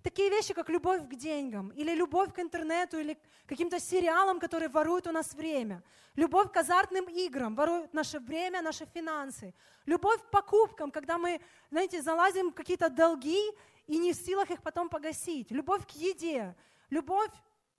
Такие 0.03 0.31
вещи, 0.31 0.53
как 0.53 0.69
любовь 0.69 1.09
к 1.09 1.15
деньгам, 1.15 1.69
или 1.69 1.95
любовь 1.95 2.35
к 2.35 2.41
интернету, 2.41 2.99
или 2.99 3.15
к 3.15 3.49
каким-то 3.49 3.79
сериалам, 3.79 4.41
которые 4.41 4.69
воруют 4.69 5.07
у 5.07 5.13
нас 5.13 5.33
время. 5.33 5.83
Любовь 6.17 6.51
к 6.51 6.57
азартным 6.57 7.05
играм, 7.05 7.55
воруют 7.55 7.95
наше 7.95 8.19
время, 8.19 8.63
наши 8.63 8.85
финансы. 8.87 9.55
Любовь 9.87 10.21
к 10.21 10.31
покупкам, 10.31 10.91
когда 10.91 11.19
мы, 11.19 11.41
знаете, 11.71 12.03
залазим 12.03 12.51
в 12.51 12.55
какие-то 12.55 12.89
долги 12.89 13.41
и 13.87 13.99
не 13.99 14.13
в 14.13 14.17
силах 14.17 14.51
их 14.51 14.61
потом 14.63 14.89
погасить. 14.89 15.53
Любовь 15.53 15.87
к 15.87 15.91
еде, 15.91 16.57
любовь 16.91 17.31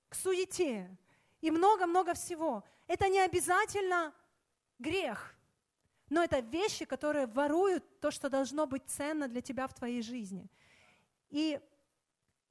к 0.08 0.16
суете 0.16 0.98
и 1.42 1.52
много-много 1.52 2.14
всего. 2.14 2.64
Это 2.88 3.10
не 3.10 3.20
обязательно 3.20 4.14
грех, 4.80 5.36
но 6.14 6.24
это 6.24 6.42
вещи, 6.42 6.86
которые 6.86 7.26
воруют 7.26 8.00
то, 8.00 8.12
что 8.12 8.30
должно 8.30 8.68
быть 8.68 8.84
ценно 8.86 9.28
для 9.28 9.42
тебя 9.42 9.66
в 9.66 9.74
твоей 9.74 10.04
жизни. 10.04 10.48
И 11.32 11.60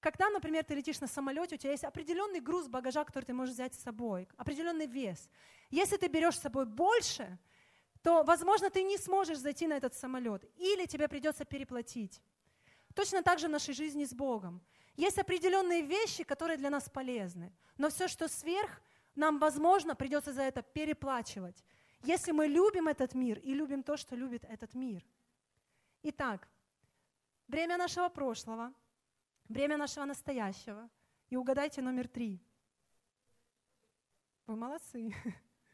когда, 0.01 0.31
например, 0.31 0.64
ты 0.64 0.75
летишь 0.75 1.01
на 1.01 1.07
самолете, 1.07 1.55
у 1.55 1.59
тебя 1.59 1.70
есть 1.70 1.85
определенный 1.85 2.40
груз 2.40 2.66
багажа, 2.66 3.05
который 3.05 3.25
ты 3.25 3.33
можешь 3.33 3.55
взять 3.55 3.75
с 3.75 3.83
собой, 3.85 4.29
определенный 4.37 4.87
вес. 4.87 5.31
Если 5.70 5.96
ты 5.96 6.09
берешь 6.09 6.38
с 6.38 6.42
собой 6.42 6.66
больше, 6.66 7.38
то, 8.03 8.25
возможно, 8.25 8.68
ты 8.68 8.83
не 8.83 8.98
сможешь 8.98 9.38
зайти 9.38 9.68
на 9.68 9.75
этот 9.75 9.94
самолет, 9.94 10.44
или 10.57 10.87
тебе 10.87 11.07
придется 11.07 11.44
переплатить. 11.44 12.20
Точно 12.96 13.22
так 13.22 13.38
же 13.38 13.46
в 13.46 13.51
нашей 13.53 13.75
жизни 13.75 14.05
с 14.05 14.12
Богом. 14.12 14.61
Есть 14.96 15.18
определенные 15.18 15.83
вещи, 15.83 16.25
которые 16.25 16.57
для 16.57 16.70
нас 16.70 16.90
полезны, 16.90 17.53
но 17.79 17.90
все, 17.90 18.09
что 18.09 18.27
сверх, 18.27 18.83
нам, 19.14 19.38
возможно, 19.38 19.94
придется 19.94 20.33
за 20.33 20.42
это 20.42 20.62
переплачивать, 20.62 21.62
если 22.02 22.32
мы 22.32 22.46
любим 22.46 22.88
этот 22.88 23.14
мир 23.14 23.38
и 23.38 23.54
любим 23.54 23.82
то, 23.82 23.96
что 23.96 24.16
любит 24.16 24.44
этот 24.44 24.74
мир. 24.74 25.04
Итак, 26.02 26.48
время 27.48 27.76
нашего 27.76 28.08
прошлого– 28.08 28.72
Время 29.52 29.76
нашего 29.76 30.06
настоящего. 30.06 30.88
И 31.28 31.36
угадайте 31.36 31.82
номер 31.82 32.08
три. 32.08 32.40
Вы 34.46 34.56
молодцы. 34.56 35.14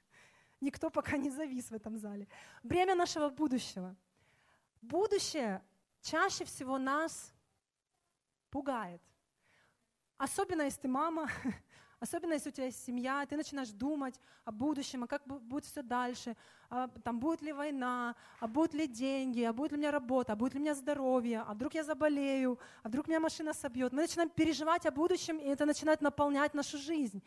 Никто 0.60 0.90
пока 0.90 1.16
не 1.16 1.30
завис 1.30 1.70
в 1.70 1.74
этом 1.74 1.96
зале. 1.96 2.26
Время 2.64 2.96
нашего 2.96 3.28
будущего. 3.28 3.94
Будущее 4.80 5.62
чаще 6.00 6.44
всего 6.44 6.76
нас 6.76 7.32
пугает. 8.50 9.00
Особенно 10.16 10.62
если 10.62 10.80
ты 10.80 10.88
мама, 10.88 11.30
Особенно 12.00 12.34
если 12.34 12.50
у 12.50 12.52
тебя 12.52 12.66
есть 12.66 12.84
семья, 12.84 13.26
ты 13.26 13.36
начинаешь 13.36 13.70
думать 13.70 14.20
о 14.44 14.52
будущем, 14.52 15.02
а 15.04 15.06
как 15.08 15.26
будет 15.26 15.64
все 15.64 15.82
дальше, 15.82 16.36
а 16.70 16.88
там 17.02 17.18
будет 17.18 17.42
ли 17.42 17.52
война, 17.52 18.14
а 18.38 18.46
будут 18.46 18.74
ли 18.74 18.86
деньги, 18.86 19.42
а 19.42 19.52
будет 19.52 19.72
ли 19.72 19.78
у 19.78 19.80
меня 19.80 19.90
работа, 19.90 20.34
а 20.34 20.36
будет 20.36 20.54
ли 20.54 20.60
у 20.60 20.62
меня 20.62 20.74
здоровье, 20.74 21.44
а 21.46 21.54
вдруг 21.54 21.74
я 21.74 21.82
заболею, 21.82 22.58
а 22.84 22.88
вдруг 22.88 23.08
меня 23.08 23.18
машина 23.18 23.52
собьет. 23.52 23.92
Мы 23.92 24.02
начинаем 24.02 24.30
переживать 24.30 24.86
о 24.86 24.92
будущем, 24.92 25.38
и 25.38 25.46
это 25.48 25.66
начинает 25.66 26.00
наполнять 26.00 26.54
нашу 26.54 26.78
жизнь. 26.78 27.20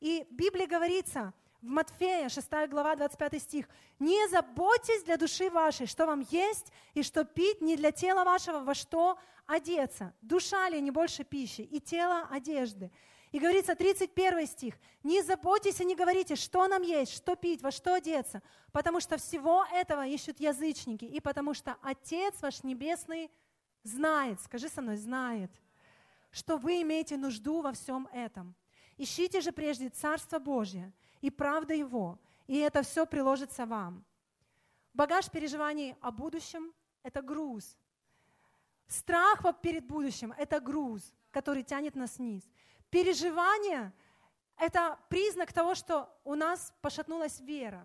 И 0.00 0.24
в 0.30 0.34
Библии 0.34 0.66
говорится, 0.66 1.32
в 1.60 1.66
Матфея, 1.66 2.28
6 2.28 2.48
глава, 2.68 2.96
25 2.96 3.42
стих. 3.42 3.68
«Не 4.00 4.28
заботьтесь 4.28 5.04
для 5.04 5.16
души 5.16 5.48
вашей, 5.48 5.86
что 5.86 6.06
вам 6.06 6.26
есть 6.30 6.72
и 6.94 7.02
что 7.02 7.24
пить, 7.24 7.60
не 7.60 7.76
для 7.76 7.92
тела 7.92 8.24
вашего, 8.24 8.60
во 8.60 8.74
что 8.74 9.16
одеться. 9.46 10.12
Душа 10.22 10.68
ли 10.68 10.80
не 10.80 10.90
больше 10.90 11.24
пищи, 11.24 11.60
и 11.60 11.80
тело 11.80 12.26
одежды. 12.30 12.90
И 13.32 13.38
говорится 13.38 13.74
31 13.74 14.46
стих, 14.46 14.74
не 15.02 15.22
заботьтесь 15.22 15.80
и 15.80 15.86
не 15.86 15.96
говорите, 15.96 16.36
что 16.36 16.68
нам 16.68 16.82
есть, 16.82 17.14
что 17.14 17.34
пить, 17.34 17.62
во 17.62 17.70
что 17.70 17.94
одеться, 17.94 18.42
потому 18.72 19.00
что 19.00 19.16
всего 19.16 19.64
этого 19.72 20.06
ищут 20.06 20.38
язычники, 20.38 21.06
и 21.06 21.18
потому 21.18 21.54
что 21.54 21.76
Отец 21.82 22.34
ваш 22.42 22.62
Небесный 22.62 23.30
знает, 23.82 24.38
скажи 24.42 24.68
со 24.68 24.82
мной, 24.82 24.96
знает, 24.96 25.50
что 26.30 26.58
вы 26.58 26.82
имеете 26.82 27.16
нужду 27.16 27.62
во 27.62 27.72
всем 27.72 28.06
этом. 28.12 28.54
Ищите 28.98 29.40
же 29.40 29.50
прежде 29.50 29.88
Царство 29.88 30.38
Божье 30.38 30.92
и 31.22 31.30
правда 31.30 31.72
Его, 31.72 32.18
и 32.46 32.58
это 32.58 32.82
все 32.82 33.06
приложится 33.06 33.64
вам. 33.64 34.04
Багаж 34.92 35.30
переживаний 35.30 35.96
о 36.02 36.10
будущем– 36.10 36.74
это 37.02 37.22
груз. 37.22 37.78
Страх 38.88 39.42
перед 39.62 39.86
будущим– 39.86 40.34
это 40.38 40.60
груз, 40.60 41.14
который 41.30 41.62
тянет 41.62 41.94
нас 41.94 42.18
вниз. 42.18 42.42
Переживание– 42.92 43.90
это 44.58 44.98
признак 45.08 45.50
того, 45.50 45.74
что 45.74 46.14
у 46.24 46.34
нас 46.34 46.74
пошатнулась 46.82 47.40
вера. 47.40 47.82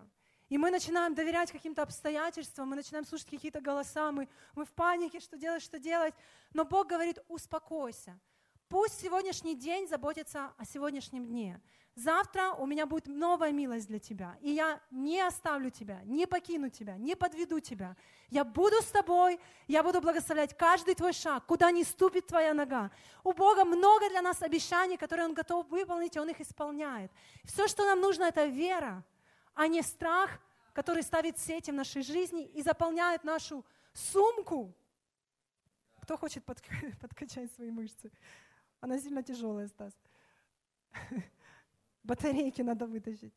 И 0.50 0.58
мы 0.58 0.70
начинаем 0.70 1.14
доверять 1.14 1.50
каким-то 1.50 1.80
обстоятельствам, 1.80 2.68
мы 2.68 2.76
начинаем 2.76 3.06
слушать 3.06 3.30
какие-то 3.30 3.62
голоса, 3.62 4.12
мы, 4.12 4.28
мы 4.54 4.66
в 4.66 4.72
панике, 4.72 5.18
что 5.20 5.38
делать, 5.38 5.62
что 5.62 5.78
делать. 5.78 6.14
Но 6.52 6.66
Бог 6.66 6.88
говорит, 6.88 7.20
успокойся. 7.26 8.20
Пусть 8.68 9.00
сегодняшний 9.00 9.54
день 9.54 9.88
заботится 9.88 10.52
о 10.58 10.66
сегодняшнем 10.66 11.24
дне. 11.24 11.58
Завтра 11.98 12.52
у 12.52 12.64
меня 12.64 12.86
будет 12.86 13.08
новая 13.08 13.50
милость 13.50 13.88
для 13.88 13.98
тебя, 13.98 14.38
и 14.40 14.50
я 14.50 14.80
не 14.88 15.20
оставлю 15.20 15.68
тебя, 15.68 16.00
не 16.04 16.28
покину 16.28 16.70
тебя, 16.70 16.96
не 16.96 17.16
подведу 17.16 17.58
тебя. 17.58 17.96
Я 18.28 18.44
буду 18.44 18.76
с 18.80 18.86
тобой, 18.92 19.40
я 19.66 19.82
буду 19.82 20.00
благословлять 20.00 20.56
каждый 20.56 20.94
твой 20.94 21.12
шаг, 21.12 21.44
куда 21.46 21.72
не 21.72 21.82
ступит 21.82 22.28
твоя 22.28 22.54
нога. 22.54 22.92
У 23.24 23.32
Бога 23.32 23.64
много 23.64 24.08
для 24.10 24.22
нас 24.22 24.42
обещаний, 24.42 24.96
которые 24.96 25.26
Он 25.26 25.34
готов 25.34 25.66
выполнить, 25.70 26.14
и 26.14 26.20
Он 26.20 26.28
их 26.28 26.40
исполняет. 26.40 27.10
Все, 27.42 27.66
что 27.66 27.84
нам 27.84 28.00
нужно, 28.00 28.26
это 28.26 28.44
вера, 28.44 29.04
а 29.54 29.66
не 29.66 29.82
страх, 29.82 30.38
который 30.74 31.02
ставит 31.02 31.36
сети 31.36 31.72
в 31.72 31.74
нашей 31.74 32.02
жизни 32.02 32.46
и 32.46 32.62
заполняет 32.62 33.24
нашу 33.24 33.64
сумку. 33.92 34.72
Кто 36.02 36.16
хочет 36.16 36.44
подкачать 37.00 37.52
свои 37.54 37.72
мышцы? 37.72 38.12
Она 38.80 39.00
сильно 39.00 39.24
тяжелая, 39.24 39.66
Стас. 39.66 39.92
Батарейки 42.08 42.62
надо 42.62 42.86
вытащить. 42.86 43.34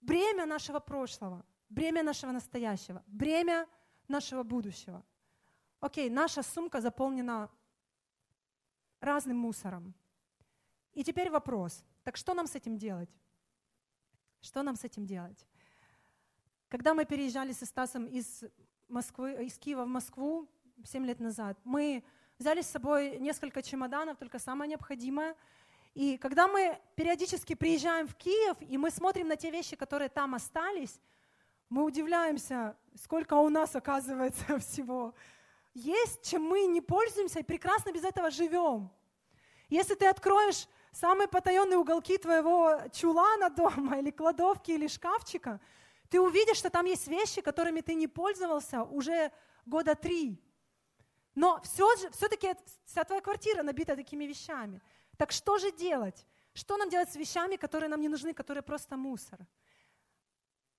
Бремя 0.00 0.46
нашего 0.46 0.80
прошлого, 0.80 1.44
бремя 1.68 2.02
нашего 2.02 2.32
настоящего, 2.32 3.04
бремя 3.06 3.68
нашего 4.08 4.42
будущего. 4.42 5.04
Окей, 5.78 6.10
наша 6.10 6.42
сумка 6.42 6.80
заполнена 6.80 7.48
разным 9.00 9.36
мусором. 9.36 9.94
И 10.92 11.04
теперь 11.04 11.30
вопрос. 11.30 11.84
Так 12.02 12.16
что 12.16 12.34
нам 12.34 12.48
с 12.48 12.56
этим 12.56 12.76
делать? 12.76 13.10
Что 14.40 14.62
нам 14.64 14.74
с 14.74 14.82
этим 14.82 15.06
делать? 15.06 15.46
Когда 16.68 16.94
мы 16.94 17.04
переезжали 17.04 17.52
со 17.52 17.64
Стасом 17.64 18.06
из, 18.06 18.42
Москвы, 18.88 19.46
из 19.46 19.56
Киева 19.56 19.84
в 19.84 19.88
Москву 19.88 20.48
7 20.84 21.06
лет 21.06 21.20
назад, 21.20 21.60
мы 21.62 22.02
взяли 22.38 22.60
с 22.60 22.66
собой 22.66 23.20
несколько 23.20 23.62
чемоданов, 23.62 24.18
только 24.18 24.40
самое 24.40 24.68
необходимое. 24.68 25.36
И 25.94 26.16
когда 26.16 26.48
мы 26.48 26.80
периодически 26.94 27.54
приезжаем 27.54 28.08
в 28.08 28.14
Киев, 28.14 28.56
и 28.60 28.78
мы 28.78 28.90
смотрим 28.90 29.28
на 29.28 29.36
те 29.36 29.50
вещи, 29.50 29.76
которые 29.76 30.08
там 30.08 30.34
остались, 30.34 31.00
мы 31.68 31.84
удивляемся, 31.84 32.76
сколько 33.02 33.34
у 33.34 33.48
нас, 33.48 33.76
оказывается, 33.76 34.58
всего 34.60 35.14
есть, 35.74 36.22
чем 36.22 36.42
мы 36.42 36.66
не 36.66 36.80
пользуемся 36.80 37.40
и 37.40 37.42
прекрасно 37.42 37.92
без 37.92 38.04
этого 38.04 38.30
живем. 38.30 38.90
Если 39.68 39.94
ты 39.94 40.06
откроешь 40.06 40.68
самые 40.92 41.28
потаенные 41.28 41.78
уголки 41.78 42.18
твоего 42.18 42.78
чулана 42.92 43.48
дома, 43.50 43.98
или 44.00 44.10
кладовки, 44.10 44.72
или 44.72 44.86
шкафчика, 44.86 45.60
ты 46.10 46.20
увидишь, 46.20 46.58
что 46.58 46.68
там 46.68 46.84
есть 46.84 47.06
вещи, 47.08 47.40
которыми 47.40 47.80
ты 47.80 47.94
не 47.94 48.06
пользовался 48.06 48.82
уже 48.82 49.32
года 49.64 49.94
три. 49.94 50.38
Но 51.34 51.60
все 51.62 51.96
же, 51.96 52.10
все-таки 52.10 52.54
вся 52.84 53.04
твоя 53.04 53.22
квартира 53.22 53.62
набита 53.62 53.96
такими 53.96 54.24
вещами. 54.24 54.82
Так 55.16 55.32
что 55.32 55.58
же 55.58 55.72
делать? 55.72 56.26
Что 56.54 56.76
нам 56.76 56.90
делать 56.90 57.10
с 57.10 57.16
вещами, 57.16 57.56
которые 57.56 57.88
нам 57.88 58.00
не 58.00 58.08
нужны, 58.08 58.34
которые 58.34 58.62
просто 58.62 58.96
мусор? 58.96 59.46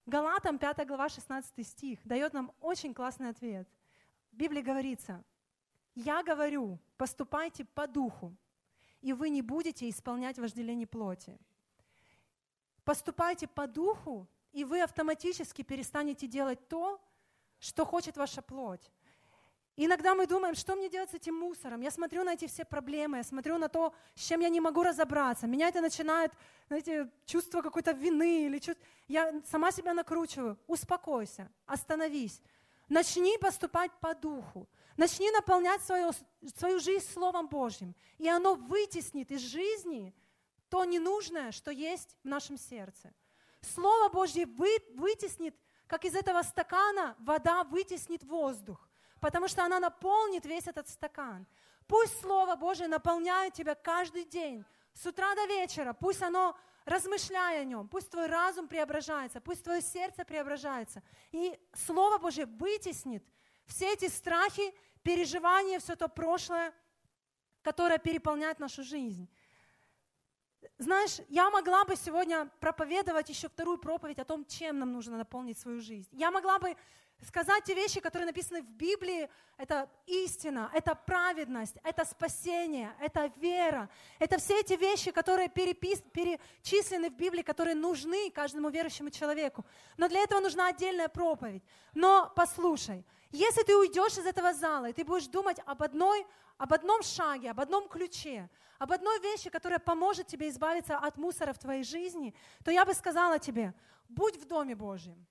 Галатам 0.06 0.60
5 0.60 0.86
глава 0.88 1.10
16 1.10 1.66
стих 1.68 2.00
дает 2.06 2.34
нам 2.34 2.52
очень 2.60 2.94
классный 2.94 3.30
ответ. 3.30 3.68
В 4.32 4.36
Библии 4.36 4.62
говорится, 4.62 5.24
«Я 5.96 6.24
говорю, 6.24 6.80
поступайте 6.98 7.66
по 7.66 7.88
духу, 7.88 8.36
и 9.02 9.14
вы 9.14 9.30
не 9.30 9.42
будете 9.42 9.90
исполнять 9.90 10.38
вожделение 10.38 10.88
плоти». 10.88 11.40
Поступайте 12.84 13.48
по 13.48 13.66
духу, 13.66 14.28
и 14.52 14.66
вы 14.66 14.82
автоматически 14.82 15.62
перестанете 15.62 16.28
делать 16.28 16.68
то, 16.68 17.02
что 17.60 17.86
хочет 17.86 18.18
ваша 18.18 18.42
плоть. 18.42 18.92
Иногда 19.76 20.14
мы 20.14 20.28
думаем, 20.28 20.54
что 20.54 20.76
мне 20.76 20.88
делать 20.88 21.10
с 21.10 21.16
этим 21.16 21.36
мусором? 21.36 21.82
Я 21.82 21.90
смотрю 21.90 22.24
на 22.24 22.34
эти 22.34 22.46
все 22.48 22.64
проблемы, 22.64 23.18
я 23.18 23.24
смотрю 23.24 23.58
на 23.58 23.70
то, 23.70 23.94
с 24.14 24.24
чем 24.24 24.42
я 24.42 24.50
не 24.50 24.60
могу 24.60 24.84
разобраться. 24.84 25.48
Меня 25.48 25.68
это 25.68 25.82
начинает, 25.82 26.32
знаете, 26.68 27.10
чувство 27.26 27.62
какой-то 27.62 27.92
вины 27.92 28.46
или 28.46 28.60
чувство... 28.60 28.86
Я 29.08 29.42
сама 29.50 29.72
себя 29.72 29.96
накручиваю. 29.96 30.60
Успокойся, 30.68 31.50
остановись. 31.66 32.40
Начни 32.88 33.36
поступать 33.40 33.92
по 34.00 34.14
духу. 34.14 34.70
Начни 34.96 35.32
наполнять 35.32 35.82
свою, 35.82 36.12
свою 36.56 36.80
жизнь 36.80 37.12
Словом 37.12 37.48
Божьим. 37.48 37.96
И 38.20 38.30
оно 38.30 38.54
вытеснит 38.54 39.32
из 39.32 39.42
жизни 39.42 40.14
то 40.70 40.86
ненужное, 40.86 41.52
что 41.52 41.72
есть 41.72 42.16
в 42.24 42.28
нашем 42.28 42.58
сердце. 42.58 43.12
Слово 43.62 44.10
Божье 44.10 44.46
вы, 44.46 44.70
вытеснит, 44.94 45.56
как 45.88 46.06
из 46.06 46.16
этого 46.16 46.44
стакана 46.44 47.16
вода 47.20 47.64
вытеснит 47.64 48.24
воздух, 48.24 48.88
потому 49.24 49.48
что 49.48 49.64
она 49.64 49.80
наполнит 49.80 50.46
весь 50.46 50.68
этот 50.68 50.90
стакан. 50.90 51.48
Пусть 51.88 52.20
Слово 52.20 52.58
Божье 52.58 52.88
наполняет 52.88 53.54
тебя 53.54 53.74
каждый 53.74 54.26
день, 54.26 54.66
с 54.94 55.06
утра 55.06 55.34
до 55.34 55.46
вечера. 55.46 55.94
Пусть 55.94 56.22
оно, 56.22 56.58
размышляя 56.84 57.62
о 57.62 57.64
нем, 57.64 57.88
пусть 57.88 58.10
твой 58.10 58.28
разум 58.28 58.68
преображается, 58.68 59.40
пусть 59.40 59.64
твое 59.64 59.82
сердце 59.82 60.26
преображается. 60.26 61.02
И 61.32 61.58
Слово 61.74 62.18
Божье 62.18 62.46
вытеснит 62.46 63.24
все 63.66 63.94
эти 63.94 64.10
страхи, 64.10 64.76
переживания, 65.04 65.80
все 65.80 65.96
то 65.96 66.10
прошлое, 66.10 66.74
которое 67.62 68.00
переполняет 68.00 68.60
нашу 68.60 68.84
жизнь. 68.84 69.30
Знаешь, 70.78 71.20
я 71.30 71.50
могла 71.50 71.86
бы 71.86 71.96
сегодня 71.96 72.50
проповедовать 72.60 73.30
еще 73.30 73.48
вторую 73.48 73.78
проповедь 73.78 74.20
о 74.20 74.26
том, 74.26 74.44
чем 74.44 74.80
нам 74.80 74.92
нужно 74.92 75.16
наполнить 75.16 75.58
свою 75.58 75.80
жизнь. 75.80 76.10
Я 76.12 76.30
могла 76.30 76.60
бы 76.60 76.76
сказать 77.24 77.64
те 77.64 77.74
вещи, 77.74 78.00
которые 78.00 78.26
написаны 78.26 78.62
в 78.62 78.70
Библии, 78.70 79.30
это 79.58 79.90
истина, 80.06 80.70
это 80.74 80.96
праведность, 80.96 81.76
это 81.84 82.06
спасение, 82.06 82.96
это 83.00 83.32
вера, 83.38 83.90
это 84.20 84.38
все 84.38 84.60
эти 84.60 84.74
вещи, 84.74 85.12
которые 85.12 85.50
перепис, 85.50 86.02
перечислены 86.12 87.10
в 87.10 87.14
Библии, 87.14 87.42
которые 87.42 87.76
нужны 87.76 88.32
каждому 88.32 88.70
верующему 88.70 89.10
человеку. 89.10 89.66
Но 89.98 90.08
для 90.08 90.22
этого 90.22 90.40
нужна 90.40 90.68
отдельная 90.68 91.08
проповедь. 91.08 91.64
Но 91.94 92.32
послушай, 92.36 93.06
если 93.32 93.64
ты 93.64 93.76
уйдешь 93.76 94.18
из 94.18 94.26
этого 94.26 94.54
зала, 94.54 94.90
и 94.90 94.94
ты 94.94 95.04
будешь 95.04 95.28
думать 95.28 95.58
об, 95.66 95.82
одной, 95.82 96.26
об 96.58 96.74
одном 96.74 97.02
шаге, 97.02 97.52
об 97.52 97.60
одном 97.60 97.90
ключе, 97.90 98.50
об 98.78 98.92
одной 98.92 99.20
вещи, 99.22 99.50
которая 99.50 99.80
поможет 99.80 100.28
тебе 100.28 100.50
избавиться 100.50 100.98
от 100.98 101.18
мусора 101.18 101.54
в 101.54 101.60
твоей 101.60 101.84
жизни, 101.84 102.36
то 102.64 102.72
я 102.72 102.86
бы 102.86 102.94
сказала 102.94 103.40
тебе, 103.40 103.74
будь 104.10 104.38
в 104.38 104.46
Доме 104.46 104.76
Божьем. 104.76 105.26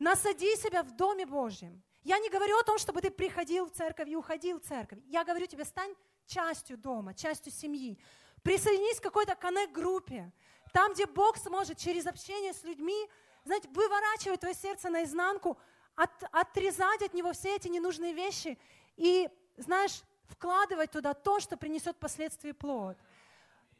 Насади 0.00 0.56
себя 0.56 0.82
в 0.82 0.96
Доме 0.96 1.26
Божьем. 1.26 1.82
Я 2.02 2.18
не 2.18 2.30
говорю 2.30 2.58
о 2.58 2.62
том, 2.62 2.78
чтобы 2.78 3.02
ты 3.02 3.10
приходил 3.10 3.66
в 3.66 3.72
церковь 3.72 4.08
и 4.08 4.16
уходил 4.16 4.58
в 4.58 4.64
церковь. 4.64 4.98
Я 5.04 5.24
говорю 5.24 5.46
тебе, 5.46 5.66
стань 5.66 5.94
частью 6.26 6.78
дома, 6.78 7.12
частью 7.12 7.52
семьи. 7.52 7.98
Присоединись 8.42 8.98
к 8.98 9.02
какой-то 9.02 9.34
коннект-группе, 9.34 10.32
там, 10.72 10.94
где 10.94 11.04
Бог 11.04 11.36
сможет 11.36 11.76
через 11.76 12.06
общение 12.06 12.54
с 12.54 12.64
людьми, 12.64 13.08
знаете, 13.44 13.68
выворачивать 13.68 14.40
твое 14.40 14.54
сердце 14.54 14.88
наизнанку, 14.88 15.58
от, 15.94 16.10
отрезать 16.32 17.02
от 17.02 17.12
него 17.12 17.32
все 17.34 17.56
эти 17.56 17.68
ненужные 17.68 18.14
вещи 18.14 18.58
и, 18.96 19.28
знаешь, 19.58 20.00
вкладывать 20.30 20.92
туда 20.92 21.12
то, 21.12 21.40
что 21.40 21.58
принесет 21.58 21.96
впоследствии 21.96 22.52
плод. 22.52 22.96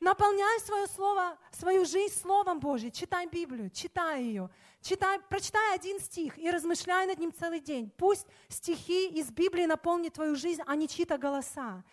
Наполняй 0.00 0.58
свое 0.60 0.86
слово, 0.86 1.38
свою 1.52 1.84
жизнь 1.84 2.14
Словом 2.14 2.58
Божьим. 2.58 2.90
Читай 2.90 3.26
Библию, 3.26 3.68
читай 3.68 4.22
ее. 4.22 4.48
Читай, 4.80 5.20
прочитай 5.20 5.74
один 5.74 6.00
стих 6.00 6.38
и 6.38 6.50
размышляй 6.50 7.06
над 7.06 7.18
ним 7.18 7.34
целый 7.34 7.60
день. 7.60 7.90
Пусть 7.98 8.26
стихи 8.48 9.08
из 9.08 9.30
Библии 9.30 9.66
наполнят 9.66 10.14
твою 10.14 10.36
жизнь, 10.36 10.62
а 10.66 10.74
не 10.74 10.88
чьи-то 10.88 11.18
голоса. 11.18 11.84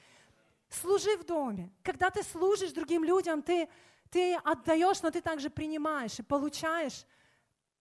Служи 0.70 1.18
в 1.18 1.26
доме. 1.26 1.70
Когда 1.84 2.10
ты 2.10 2.24
служишь 2.24 2.72
другим 2.72 3.04
людям, 3.04 3.42
ты, 3.42 3.68
ты 4.10 4.36
отдаешь, 4.36 5.02
но 5.02 5.12
ты 5.12 5.20
также 5.20 5.50
принимаешь 5.50 6.18
и 6.18 6.24
получаешь, 6.24 7.06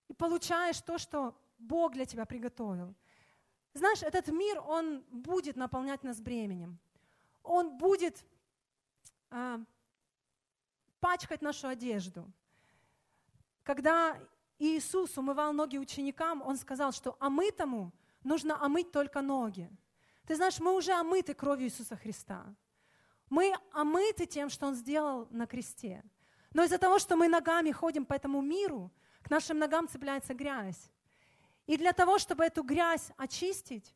и 0.09 0.13
получаешь 0.13 0.81
то, 0.81 0.99
что 0.99 1.37
Бог 1.57 1.93
для 1.93 2.05
тебя 2.05 2.27
приготовил. 2.27 2.97
Знаешь, 3.75 4.03
этот 4.03 4.27
мир, 4.29 4.61
он 4.67 5.05
будет 5.11 5.55
наполнять 5.55 6.03
нас 6.03 6.21
бременем. 6.21 6.79
Он 7.45 7.79
будет 7.79 8.25
а, 9.31 9.61
пачкать 11.07 11.41
нашу 11.41 11.69
одежду. 11.69 12.29
Когда 13.63 14.19
Иисус 14.59 15.17
умывал 15.17 15.53
ноги 15.53 15.79
ученикам, 15.79 16.43
Он 16.43 16.57
сказал, 16.57 16.91
что 16.91 17.17
омытому 17.21 17.93
нужно 18.25 18.61
омыть 18.61 18.91
только 18.91 19.23
ноги. 19.23 19.71
Ты 20.27 20.35
знаешь, 20.35 20.59
мы 20.59 20.75
уже 20.75 20.93
омыты 20.93 21.33
кровью 21.33 21.69
Иисуса 21.69 21.95
Христа. 21.95 22.45
Мы 23.31 23.55
омыты 23.71 24.27
тем, 24.27 24.51
что 24.51 24.67
Он 24.67 24.75
сделал 24.75 25.29
на 25.31 25.47
кресте. 25.47 26.03
Но 26.53 26.65
из-за 26.65 26.79
того, 26.79 26.99
что 26.99 27.15
мы 27.15 27.29
ногами 27.29 27.71
ходим 27.71 28.05
по 28.05 28.15
этому 28.15 28.41
миру, 28.43 28.91
к 29.23 29.31
нашим 29.31 29.61
ногам 29.61 29.87
цепляется 29.89 30.35
грязь. 30.35 30.91
И 31.69 31.77
для 31.77 31.93
того, 31.93 32.19
чтобы 32.19 32.45
эту 32.45 32.65
грязь 32.65 33.13
очистить, 33.17 33.95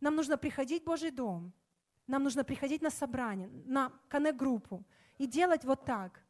нам 0.00 0.16
нужно 0.16 0.36
приходить 0.36 0.82
в 0.82 0.86
Божий 0.86 1.12
дом, 1.12 1.52
нам 2.08 2.24
нужно 2.24 2.42
приходить 2.42 2.82
на 2.82 2.90
собрание, 2.90 3.48
на 3.64 3.92
коннект-группу 4.08 4.84
и 5.18 5.26
делать 5.26 5.64
вот 5.64 5.84
так 5.84 6.20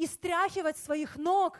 и 0.00 0.06
стряхивать 0.06 0.78
своих 0.78 1.16
ног 1.16 1.58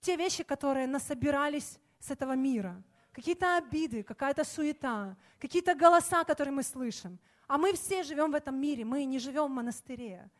те 0.00 0.16
вещи, 0.16 0.42
которые 0.44 0.86
насобирались 0.86 1.78
с 2.00 2.10
этого 2.10 2.32
мира. 2.32 2.82
Какие-то 3.12 3.58
обиды, 3.58 4.02
какая-то 4.02 4.44
суета, 4.44 5.14
какие-то 5.38 5.74
голоса, 5.74 6.24
которые 6.24 6.54
мы 6.54 6.62
слышим. 6.62 7.18
А 7.46 7.58
мы 7.58 7.74
все 7.74 8.02
живем 8.02 8.30
в 8.30 8.34
этом 8.34 8.58
мире, 8.58 8.86
мы 8.86 9.04
не 9.04 9.18
живем 9.18 9.46
в 9.48 9.50
монастыре. 9.50 10.30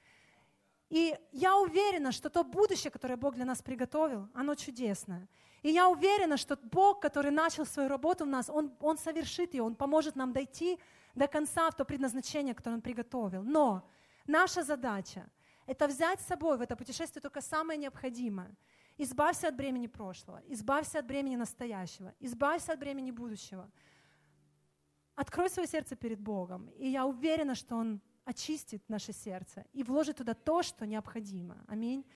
И 0.88 1.14
я 1.32 1.58
уверена, 1.58 2.10
что 2.10 2.30
то 2.30 2.42
будущее, 2.42 2.90
которое 2.90 3.16
Бог 3.16 3.34
для 3.34 3.44
нас 3.44 3.60
приготовил, 3.60 4.26
оно 4.32 4.54
чудесное. 4.54 5.28
И 5.62 5.68
я 5.68 5.90
уверена, 5.90 6.38
что 6.38 6.56
Бог, 6.56 7.02
который 7.02 7.30
начал 7.30 7.66
свою 7.66 7.90
работу 7.90 8.24
в 8.24 8.28
нас, 8.28 8.48
Он, 8.48 8.72
он 8.80 8.96
совершит 8.96 9.52
ее, 9.52 9.62
Он 9.62 9.74
поможет 9.74 10.16
нам 10.16 10.32
дойти 10.32 10.78
до 11.14 11.26
конца 11.26 11.70
в 11.70 11.76
то 11.76 11.84
предназначение, 11.84 12.54
которое 12.54 12.76
Он 12.76 12.80
приготовил. 12.80 13.42
Но 13.42 13.86
наша 14.26 14.62
задача 14.62 15.28
это 15.68 15.86
взять 15.86 16.20
с 16.20 16.26
собой 16.26 16.56
в 16.56 16.62
это 16.62 16.76
путешествие 16.76 17.20
только 17.20 17.42
самое 17.42 17.78
необходимое. 17.78 18.56
Избавься 18.96 19.48
от 19.48 19.54
бремени 19.54 19.86
прошлого, 19.86 20.42
избавься 20.48 20.98
от 20.98 21.06
бремени 21.06 21.36
настоящего, 21.36 22.14
избавься 22.20 22.72
от 22.72 22.80
бремени 22.80 23.10
будущего. 23.10 23.70
Открой 25.14 25.50
свое 25.50 25.68
сердце 25.68 25.94
перед 25.94 26.20
Богом, 26.20 26.70
и 26.78 26.88
я 26.88 27.04
уверена, 27.04 27.54
что 27.54 27.76
Он 27.76 28.00
очистит 28.24 28.88
наше 28.88 29.12
сердце 29.12 29.64
и 29.74 29.82
вложит 29.82 30.16
туда 30.16 30.34
то, 30.34 30.62
что 30.62 30.86
необходимо. 30.86 31.62
Аминь. 31.68 32.04